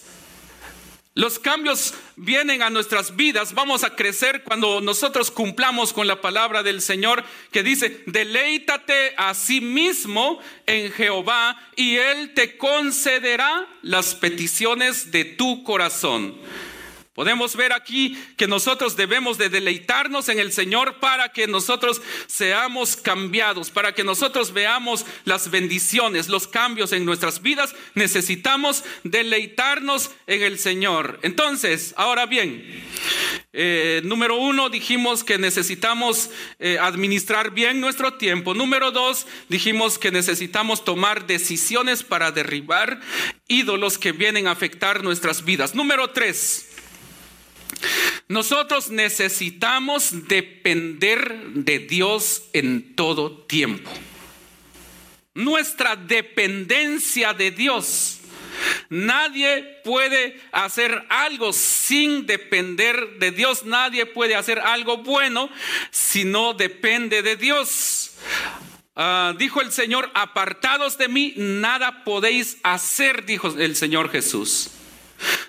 [1.13, 6.63] Los cambios vienen a nuestras vidas, vamos a crecer cuando nosotros cumplamos con la palabra
[6.63, 14.15] del Señor que dice, deleítate a sí mismo en Jehová y Él te concederá las
[14.15, 16.35] peticiones de tu corazón.
[17.15, 22.97] Podemos ver aquí que nosotros debemos de deleitarnos en el Señor para que nosotros seamos
[22.97, 27.73] cambiados, para que nosotros veamos las bendiciones, los cambios en nuestras vidas.
[27.93, 31.19] Necesitamos deleitarnos en el Señor.
[31.23, 32.83] Entonces, ahora bien,
[33.53, 38.53] eh, número uno, dijimos que necesitamos eh, administrar bien nuestro tiempo.
[38.53, 42.99] Número dos, dijimos que necesitamos tomar decisiones para derribar
[43.47, 45.75] ídolos que vienen a afectar nuestras vidas.
[45.75, 46.64] Número tres,
[48.27, 53.91] nosotros necesitamos depender de Dios en todo tiempo.
[55.33, 58.19] Nuestra dependencia de Dios.
[58.89, 63.65] Nadie puede hacer algo sin depender de Dios.
[63.65, 65.49] Nadie puede hacer algo bueno
[65.91, 68.13] si no depende de Dios.
[68.95, 74.71] Ah, dijo el Señor, apartados de mí, nada podéis hacer, dijo el Señor Jesús.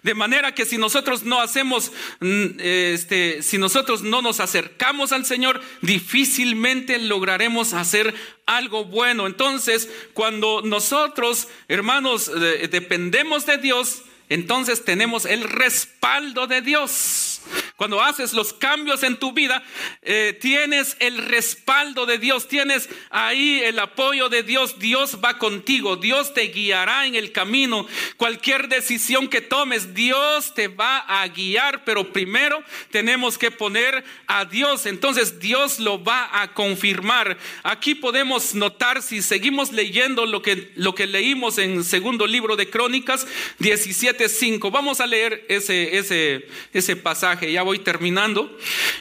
[0.03, 5.25] De manera que si nosotros no hacemos, mm, este, si nosotros no nos acercamos al
[5.25, 8.15] Señor, difícilmente lograremos hacer
[8.47, 9.27] algo bueno.
[9.27, 12.31] Entonces, cuando nosotros, hermanos,
[12.71, 17.36] dependemos de Dios, entonces tenemos el respaldo de Dios.
[17.77, 19.63] Cuando haces los cambios en tu vida,
[20.01, 24.79] eh, tienes el respaldo de Dios, tienes ahí el apoyo de Dios.
[24.79, 27.87] Dios va contigo, Dios te guiará en el camino.
[28.17, 34.47] Cualquier decisión que tomes, Dios te va a guiar, pero primero tenemos que poner a
[34.47, 34.87] Dios.
[34.87, 37.37] Entonces Dios lo va a confirmar.
[37.63, 42.71] Aquí podemos notar, si seguimos leyendo lo que, lo que leímos en segundo libro de
[42.71, 43.27] Crónicas
[43.61, 48.57] 17.5, vamos a leer ese, ese, ese pasaje ya voy terminando.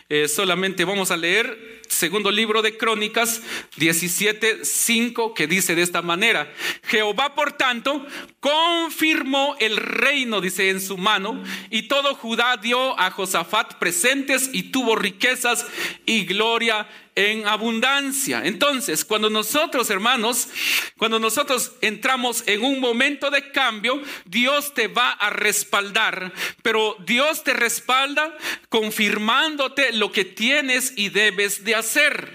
[0.10, 3.42] Eh, solamente vamos a leer segundo libro de Crónicas
[3.78, 8.06] 17:5 que dice de esta manera: Jehová, por tanto,
[8.40, 14.64] confirmó el reino, dice en su mano, y todo Judá dio a Josafat presentes y
[14.64, 15.66] tuvo riquezas
[16.06, 18.42] y gloria en abundancia.
[18.44, 20.50] Entonces, cuando nosotros, hermanos,
[20.98, 27.44] cuando nosotros entramos en un momento de cambio, Dios te va a respaldar, pero Dios
[27.44, 28.38] te respalda
[28.70, 32.30] confirmándote lo que tienes y debes de hacer.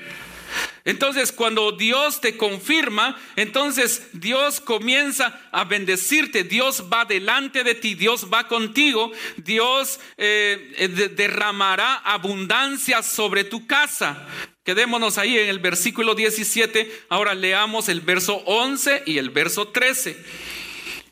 [0.84, 6.42] Entonces, cuando Dios te confirma, entonces Dios comienza a bendecirte.
[6.42, 14.26] Dios va delante de ti, Dios va contigo, Dios eh, derramará abundancia sobre tu casa.
[14.70, 17.06] Quedémonos ahí en el versículo 17.
[17.08, 20.16] Ahora leamos el verso 11 y el verso 13.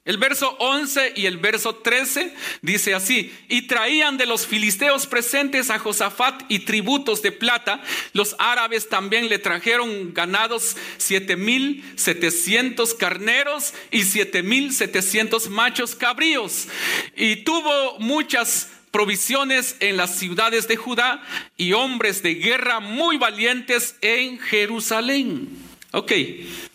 [0.05, 2.33] El verso 11 y el verso 13
[2.63, 7.83] dice así, y traían de los filisteos presentes a Josafat y tributos de plata.
[8.13, 15.97] Los árabes también le trajeron ganados siete mil setecientos carneros y siete mil setecientos machos
[15.97, 16.69] cabríos.
[17.17, 21.23] Y tuvo muchas provisiones en las ciudades de Judá
[21.57, 25.49] y hombres de guerra muy valientes en Jerusalén.
[25.93, 26.13] Ok,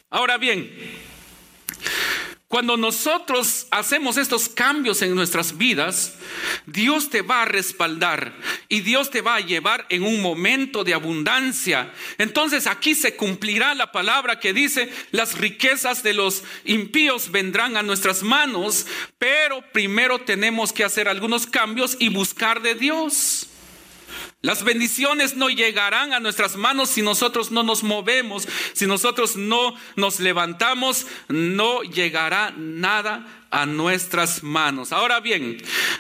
[0.10, 0.72] ahora bien,
[2.54, 6.14] cuando nosotros hacemos estos cambios en nuestras vidas,
[6.68, 8.32] Dios te va a respaldar
[8.70, 11.92] y Dios te va a llevar en un momento de abundancia.
[12.20, 17.82] Entonces aquí se cumplirá la palabra que dice, las riquezas de los impíos vendrán a
[17.82, 18.86] nuestras manos,
[19.18, 23.48] pero primero tenemos que hacer algunos cambios y buscar de Dios.
[24.44, 29.74] Las bendiciones no llegarán a nuestras manos si nosotros no nos movemos, si nosotros no
[29.96, 34.92] nos levantamos, no llegará nada a nuestras manos.
[34.92, 35.58] Ahora bien,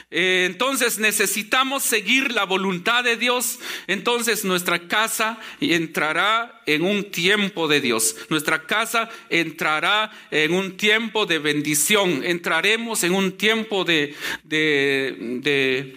[0.10, 3.60] eh, entonces necesitamos seguir la voluntad de Dios.
[3.86, 8.16] Entonces nuestra casa entrará en un tiempo de Dios.
[8.30, 12.24] Nuestra casa entrará en un tiempo de bendición.
[12.26, 15.96] Entraremos en un tiempo de, de,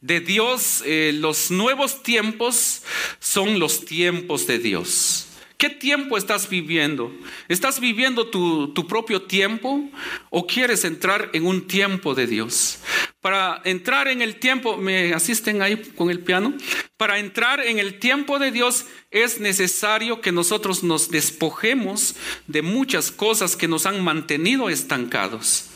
[0.00, 0.82] de, Dios.
[0.86, 2.82] Eh, los nuevos tiempos
[3.20, 5.26] son los tiempos de Dios.
[5.64, 7.10] ¿Qué tiempo estás viviendo?
[7.48, 9.88] ¿Estás viviendo tu, propio tiempo
[10.28, 12.80] o quieres entrar en un tiempo de Dios?
[13.22, 16.52] Para entrar en el tiempo, ¿me asisten ahí con el piano?
[16.98, 22.14] Para entrar en el tiempo de Dios es necesario que nosotros nos despojemos
[22.46, 25.70] de muchas cosas que nos han mantenido estancados.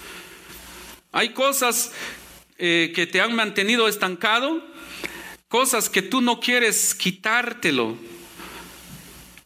[1.12, 1.92] Hay cosas
[2.58, 4.62] eh, que te han mantenido estancado,
[5.48, 7.96] cosas que tú no quieres quitártelo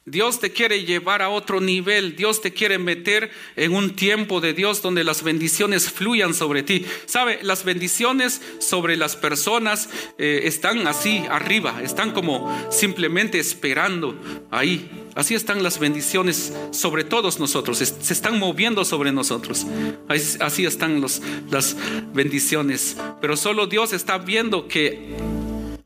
[0.04, 4.52] Dios te quiere llevar a otro nivel, Dios te quiere meter en un tiempo de
[4.52, 6.84] Dios donde las bendiciones fluyan sobre ti.
[7.06, 7.38] ¿Sabe?
[7.42, 9.88] Las bendiciones sobre las personas
[10.18, 14.18] eh, están así arriba, están como simplemente esperando
[14.50, 14.90] ahí.
[15.14, 19.66] Así están las bendiciones sobre todos nosotros, se están moviendo sobre nosotros.
[20.08, 21.76] Así están las
[22.12, 22.96] bendiciones.
[23.20, 25.14] Pero solo Dios está viendo que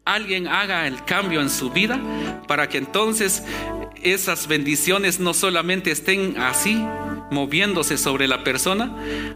[0.07, 2.01] alguien haga el cambio en su vida
[2.47, 3.43] para que entonces
[4.03, 6.85] esas bendiciones no solamente estén así,
[7.31, 8.95] moviéndose sobre la persona,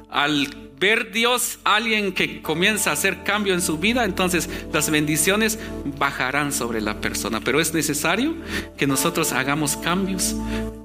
[0.08, 0.48] al
[0.80, 5.58] ver Dios, alguien que comienza a hacer cambio en su vida, entonces las bendiciones
[5.98, 7.40] bajarán sobre la persona.
[7.40, 8.34] Pero es necesario
[8.78, 10.34] que nosotros hagamos cambios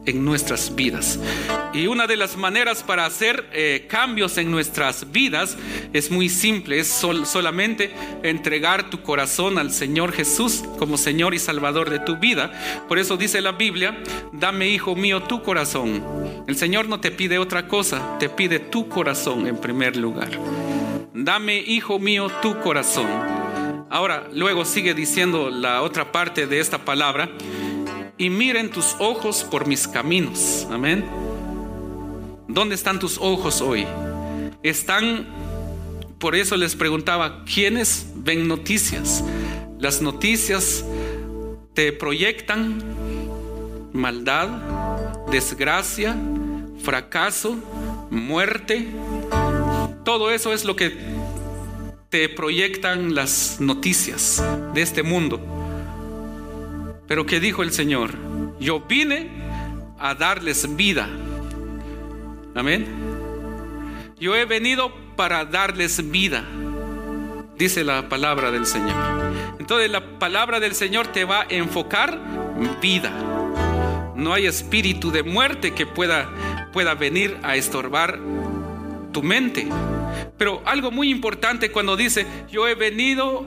[0.06, 1.20] en nuestras vidas.
[1.74, 5.58] Y una de las maneras para hacer eh, cambios en nuestras vidas
[5.94, 7.92] es muy simple, es solamente
[8.24, 12.52] entregar tu corazón al Señor Jesús como Señor y Salvador de tu vida.
[12.88, 13.98] Por eso dice la Biblia,
[14.32, 16.04] dame hijo mío tu corazón.
[16.48, 20.30] El Señor no te pide otra cosa, te pide tu corazón en primer lugar.
[21.18, 23.08] Dame, hijo mío, tu corazón.
[23.90, 27.30] Ahora, luego sigue diciendo la otra parte de esta palabra,
[28.18, 30.68] y miren tus ojos por mis caminos.
[30.72, 31.06] Amén.
[32.48, 33.86] ¿Dónde están tus ojos hoy?
[34.64, 35.28] Están,
[36.20, 39.24] por eso les preguntaba, ¿quiénes ven noticias?
[39.80, 40.86] Las noticias
[41.74, 42.82] te proyectan
[43.92, 44.48] maldad,
[45.30, 46.16] desgracia,
[46.82, 47.58] fracaso,
[48.10, 48.88] muerte,
[50.06, 50.96] todo eso es lo que
[52.10, 54.44] te proyectan las noticias
[54.74, 55.55] de este mundo.
[57.08, 58.12] Pero ¿qué dijo el Señor?
[58.60, 59.30] Yo vine
[60.00, 61.08] a darles vida.
[62.56, 62.86] Amén.
[64.20, 66.46] Yo he venido para darles vida,
[67.58, 68.96] dice la palabra del Señor.
[69.60, 72.20] Entonces la palabra del Señor te va a enfocar
[72.82, 73.12] vida.
[74.16, 76.30] No hay espíritu de muerte que pueda,
[76.72, 78.20] pueda venir a estorbar
[79.12, 79.68] tu mente.
[80.38, 83.46] Pero algo muy importante cuando dice, yo he venido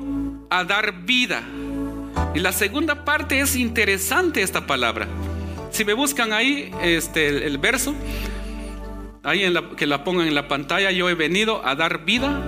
[0.51, 1.43] a dar vida.
[2.35, 5.09] Y la segunda parte es interesante esta palabra.
[5.71, 7.95] Si me buscan ahí este, el, verso,
[9.23, 12.43] ahí en la, que la pongan en la pantalla, yo he venido a dar vida.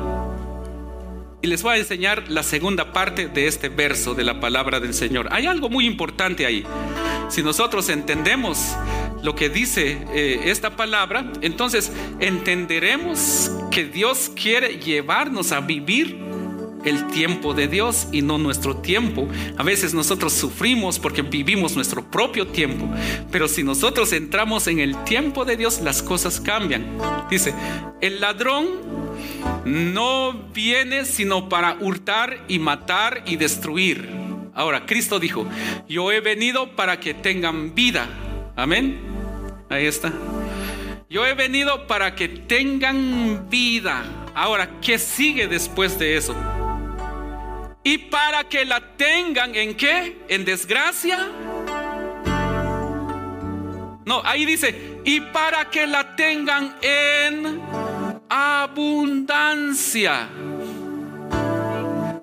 [1.42, 4.94] Y les voy a enseñar la segunda parte de este verso de la palabra del
[4.94, 5.28] Señor.
[5.32, 6.64] Hay algo muy importante ahí.
[7.28, 8.76] Si nosotros entendemos
[9.22, 16.29] lo que dice eh, esta palabra, entonces entenderemos que Dios quiere llevarnos a vivir
[16.84, 19.28] el tiempo de Dios y no nuestro tiempo.
[19.56, 22.88] A veces nosotros sufrimos porque vivimos nuestro propio tiempo,
[23.30, 26.86] pero si nosotros entramos en el tiempo de Dios, las cosas cambian.
[27.30, 27.54] Dice,
[28.00, 28.66] el ladrón
[29.64, 34.08] no viene sino para hurtar y matar y destruir.
[34.54, 35.46] Ahora, Cristo dijo,
[35.88, 38.08] yo he venido para que tengan vida.
[38.56, 39.00] Amén.
[39.68, 40.12] Ahí está.
[41.08, 44.04] Yo he venido para que tengan vida.
[44.34, 46.34] Ahora, ¿qué sigue después de eso?
[47.82, 50.18] Y para que la tengan en qué?
[50.28, 51.28] ¿En desgracia?
[54.04, 57.60] No, ahí dice, y para que la tengan en
[58.28, 60.28] abundancia.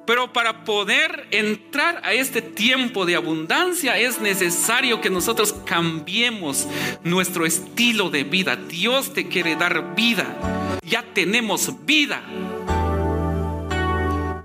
[0.06, 6.68] Pero para poder entrar a este tiempo de abundancia es necesario que nosotros cambiemos
[7.04, 8.56] nuestro estilo de vida.
[8.56, 10.80] Dios te quiere dar vida.
[10.84, 12.22] Ya tenemos vida.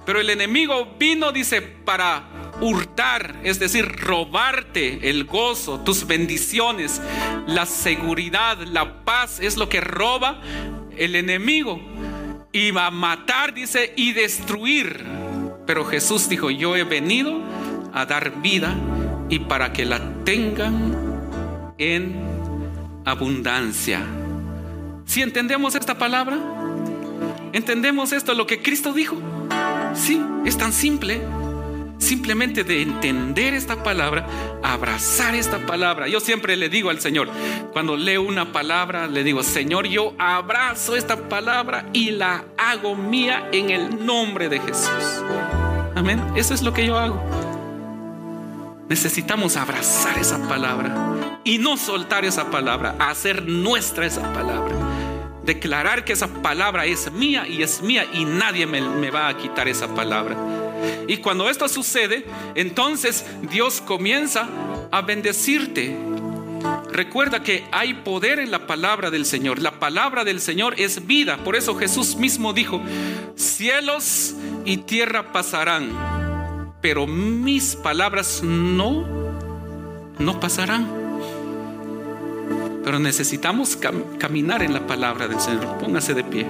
[0.05, 2.25] Pero el enemigo vino, dice, para
[2.61, 7.01] hurtar, es decir, robarte el gozo, tus bendiciones,
[7.47, 10.41] la seguridad, la paz, es lo que roba
[10.97, 11.81] el enemigo.
[12.53, 15.05] Y va a matar, dice, y destruir.
[15.67, 17.41] Pero Jesús dijo, yo he venido
[17.93, 18.75] a dar vida
[19.29, 22.21] y para que la tengan en
[23.05, 24.05] abundancia.
[25.05, 26.39] Si entendemos esta palabra,
[27.53, 29.17] entendemos esto, lo que Cristo dijo.
[29.95, 31.21] Sí, es tan simple.
[31.99, 34.27] Simplemente de entender esta palabra,
[34.63, 36.09] abrazar esta palabra.
[36.09, 37.29] Yo siempre le digo al Señor,
[37.73, 43.49] cuando leo una palabra, le digo, Señor, yo abrazo esta palabra y la hago mía
[43.53, 45.23] en el nombre de Jesús.
[45.95, 46.21] Amén.
[46.35, 47.23] Eso es lo que yo hago.
[48.89, 54.75] Necesitamos abrazar esa palabra y no soltar esa palabra, hacer nuestra esa palabra.
[55.45, 59.37] Declarar que esa palabra es mía y es mía y nadie me, me va a
[59.37, 60.37] quitar esa palabra.
[61.09, 62.25] Y cuando esto sucede,
[62.55, 64.49] entonces Dios comienza
[64.91, 65.97] a bendecirte.
[66.93, 69.59] Recuerda que hay poder en la palabra del Señor.
[69.59, 71.39] La palabra del Señor es vida.
[71.39, 72.81] Por eso Jesús mismo dijo,
[73.35, 74.35] cielos
[74.65, 79.07] y tierra pasarán, pero mis palabras no,
[80.19, 81.02] no pasarán.
[82.85, 83.79] Pero necesitamos
[84.19, 85.79] caminar en la palabra del Señor.
[85.79, 86.47] Póngase de pie.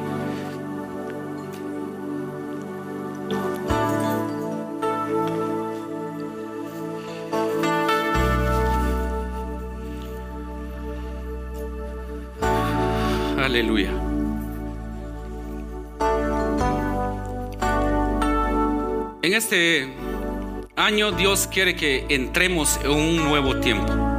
[13.38, 13.90] Aleluya.
[19.22, 19.92] En este
[20.76, 24.11] año Dios quiere que entremos en un nuevo tiempo.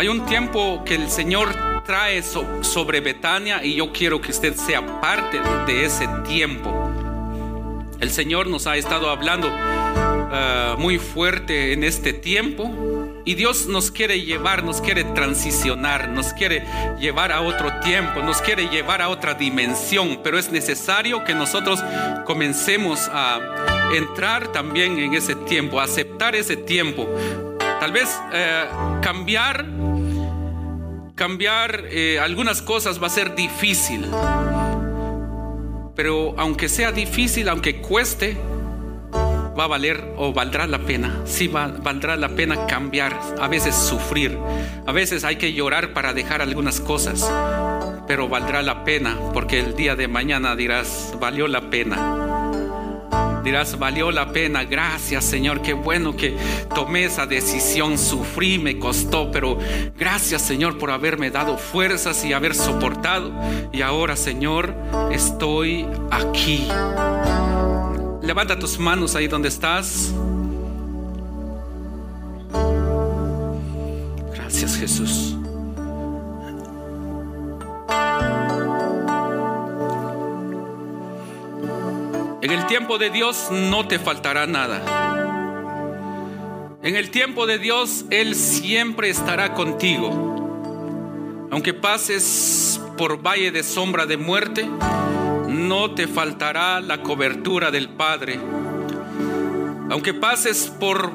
[0.00, 4.98] Hay un tiempo que el Señor trae sobre Betania y yo quiero que usted sea
[4.98, 6.70] parte de ese tiempo.
[8.00, 12.70] El Señor nos ha estado hablando ah, muy fuerte en este tiempo
[13.26, 16.64] y Dios nos quiere llevar, nos quiere transicionar, nos quiere
[16.98, 21.78] llevar a otro tiempo, nos quiere llevar a otra dimensión, pero es necesario que nosotros
[22.24, 23.38] comencemos a
[23.94, 27.06] entrar también en ese tiempo, a aceptar ese tiempo.
[27.80, 28.66] Tal vez eh,
[29.00, 29.64] cambiar,
[31.20, 34.06] cambiar eh, algunas cosas va a ser difícil,
[35.94, 38.38] pero aunque sea difícil, aunque cueste,
[39.58, 41.20] va a valer o valdrá la pena.
[41.26, 44.38] Sí, va, valdrá la pena cambiar, a veces sufrir,
[44.86, 47.30] a veces hay que llorar para dejar algunas cosas,
[48.06, 52.19] pero valdrá la pena porque el día de mañana dirás, valió la pena.
[53.42, 56.36] Dirás, valió la pena, gracias Señor, qué bueno que
[56.74, 59.58] tomé esa decisión, sufrí, me costó, pero
[59.98, 63.32] gracias Señor por haberme dado fuerzas y haber soportado.
[63.72, 64.74] Y ahora Señor,
[65.10, 66.68] estoy aquí.
[68.22, 70.12] Levanta tus manos ahí donde estás.
[74.34, 75.39] Gracias Jesús.
[82.50, 84.82] En el tiempo de Dios no te faltará nada.
[86.82, 91.46] En el tiempo de Dios Él siempre estará contigo.
[91.52, 94.68] Aunque pases por valle de sombra de muerte,
[95.46, 98.40] no te faltará la cobertura del Padre.
[99.88, 101.12] Aunque pases por,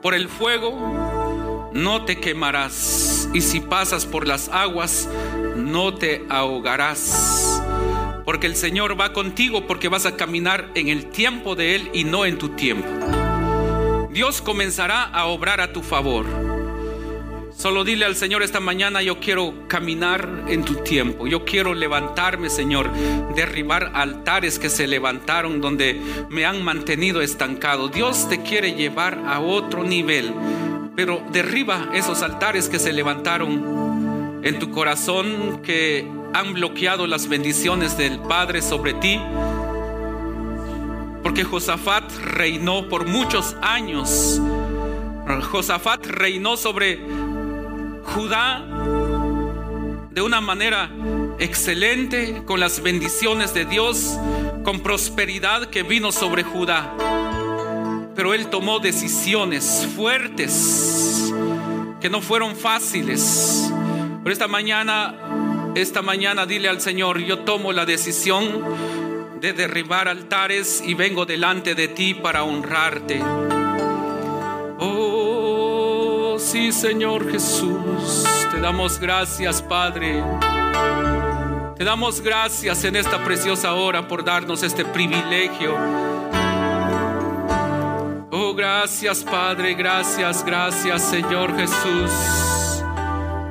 [0.00, 3.28] por el fuego, no te quemarás.
[3.34, 5.10] Y si pasas por las aguas,
[5.56, 7.47] no te ahogarás.
[8.28, 12.04] Porque el Señor va contigo porque vas a caminar en el tiempo de Él y
[12.04, 12.86] no en tu tiempo.
[14.10, 16.26] Dios comenzará a obrar a tu favor.
[17.56, 22.50] Solo dile al Señor esta mañana, yo quiero caminar en tu tiempo, yo quiero levantarme,
[22.50, 22.90] Señor,
[23.34, 25.98] derribar altares que se levantaron donde
[26.28, 27.88] me han mantenido estancado.
[27.88, 30.34] Dios te quiere llevar a otro nivel,
[30.94, 37.96] pero derriba esos altares que se levantaron en tu corazón, que han bloqueado las bendiciones
[37.96, 39.20] del Padre sobre ti.
[41.22, 44.40] Porque Josafat reinó por muchos años.
[45.50, 46.98] Josafat reinó sobre
[48.04, 48.64] Judá
[50.10, 50.90] de una manera
[51.38, 54.18] excelente con las bendiciones de Dios,
[54.64, 56.92] con prosperidad que vino sobre Judá.
[58.16, 61.32] Pero él tomó decisiones fuertes
[62.00, 63.70] que no fueron fáciles.
[64.22, 65.14] Pero esta mañana,
[65.82, 68.64] esta mañana dile al Señor, yo tomo la decisión
[69.40, 73.22] de derribar altares y vengo delante de ti para honrarte.
[74.80, 80.22] Oh, sí, Señor Jesús, te damos gracias, Padre.
[81.76, 85.76] Te damos gracias en esta preciosa hora por darnos este privilegio.
[88.32, 92.57] Oh, gracias, Padre, gracias, gracias, Señor Jesús.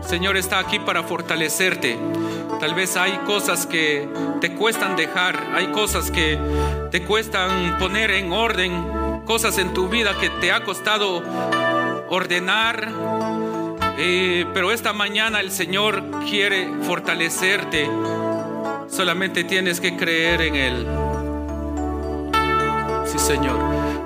[0.08, 1.98] Señor está aquí para fortalecerte.
[2.62, 4.08] Tal vez hay cosas que
[4.40, 6.40] te cuestan dejar, hay cosas que
[6.92, 8.72] te cuestan poner en orden,
[9.26, 11.22] cosas en tu vida que te ha costado
[12.10, 12.88] ordenar.
[13.98, 17.90] Eh, pero esta mañana el Señor quiere fortalecerte.
[18.88, 20.88] Solamente tienes que creer en Él.
[23.06, 23.60] Sí, Señor.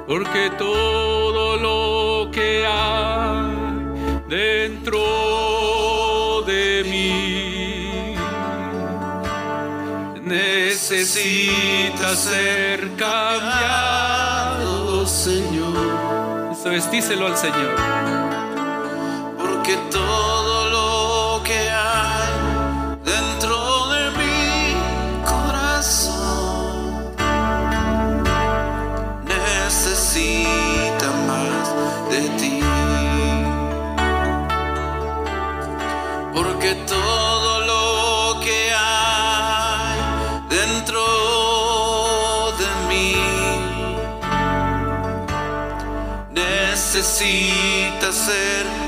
[0.08, 3.62] Porque todo lo que hay
[4.28, 5.61] dentro
[10.82, 13.46] necesita ser cambiado,
[15.06, 16.52] Señor.
[16.54, 18.21] Eso es, díselo al Señor.
[48.32, 48.81] Necesita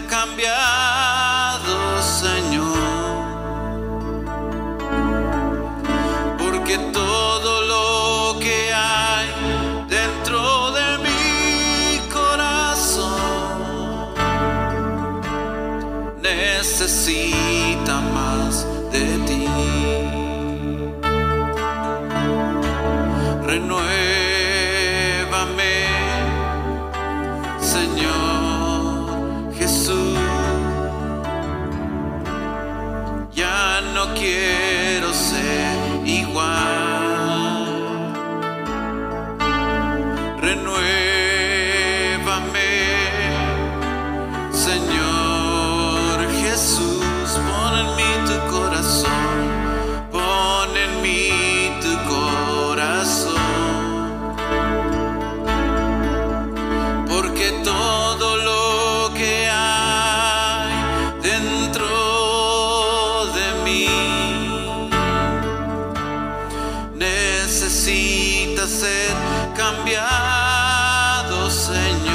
[67.73, 69.09] necesita ser
[69.57, 72.12] cambiado, Señor.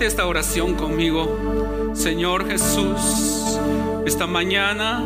[0.00, 1.92] Esta oración conmigo.
[1.94, 3.58] Señor Jesús,
[4.06, 5.02] esta mañana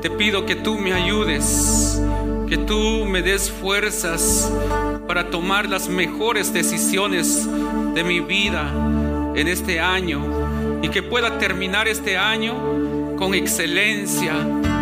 [0.00, 2.00] te pido que tú me ayudes,
[2.48, 4.50] que tú me des fuerzas
[5.06, 7.46] para tomar las mejores decisiones
[7.94, 8.72] de mi vida
[9.36, 14.34] en este año y que pueda terminar este año con excelencia,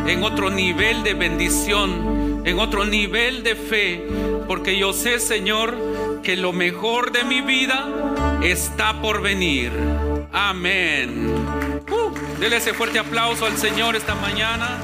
[0.07, 4.07] en otro nivel de bendición, en otro nivel de fe,
[4.47, 5.77] porque yo sé, Señor,
[6.23, 9.73] que lo mejor de mi vida está por venir.
[10.33, 11.27] Amén.
[11.91, 12.11] Uh,
[12.41, 14.81] dele ese fuerte aplauso al Señor esta mañana.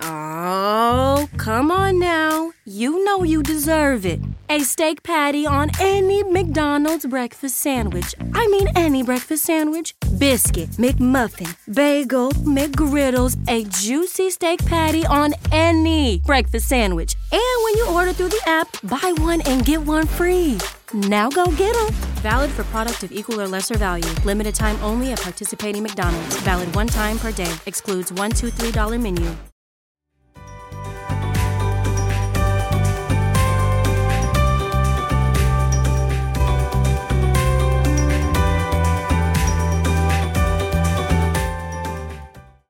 [0.00, 2.52] Oh, come on now.
[2.64, 4.20] You know you deserve it.
[4.48, 8.14] A steak patty on any McDonald's breakfast sandwich.
[8.34, 9.94] I mean, any breakfast sandwich.
[10.18, 17.14] Biscuit, McMuffin, bagel, McGriddles, a juicy steak patty on any breakfast sandwich.
[17.30, 20.58] And when you order through the app, buy one and get one free.
[20.94, 21.88] Now go get them.
[22.22, 24.08] Valid for product of equal or lesser value.
[24.24, 26.36] Limited time only at participating McDonald's.
[26.40, 27.52] Valid one time per day.
[27.66, 29.34] Excludes one, two, three dollar menu.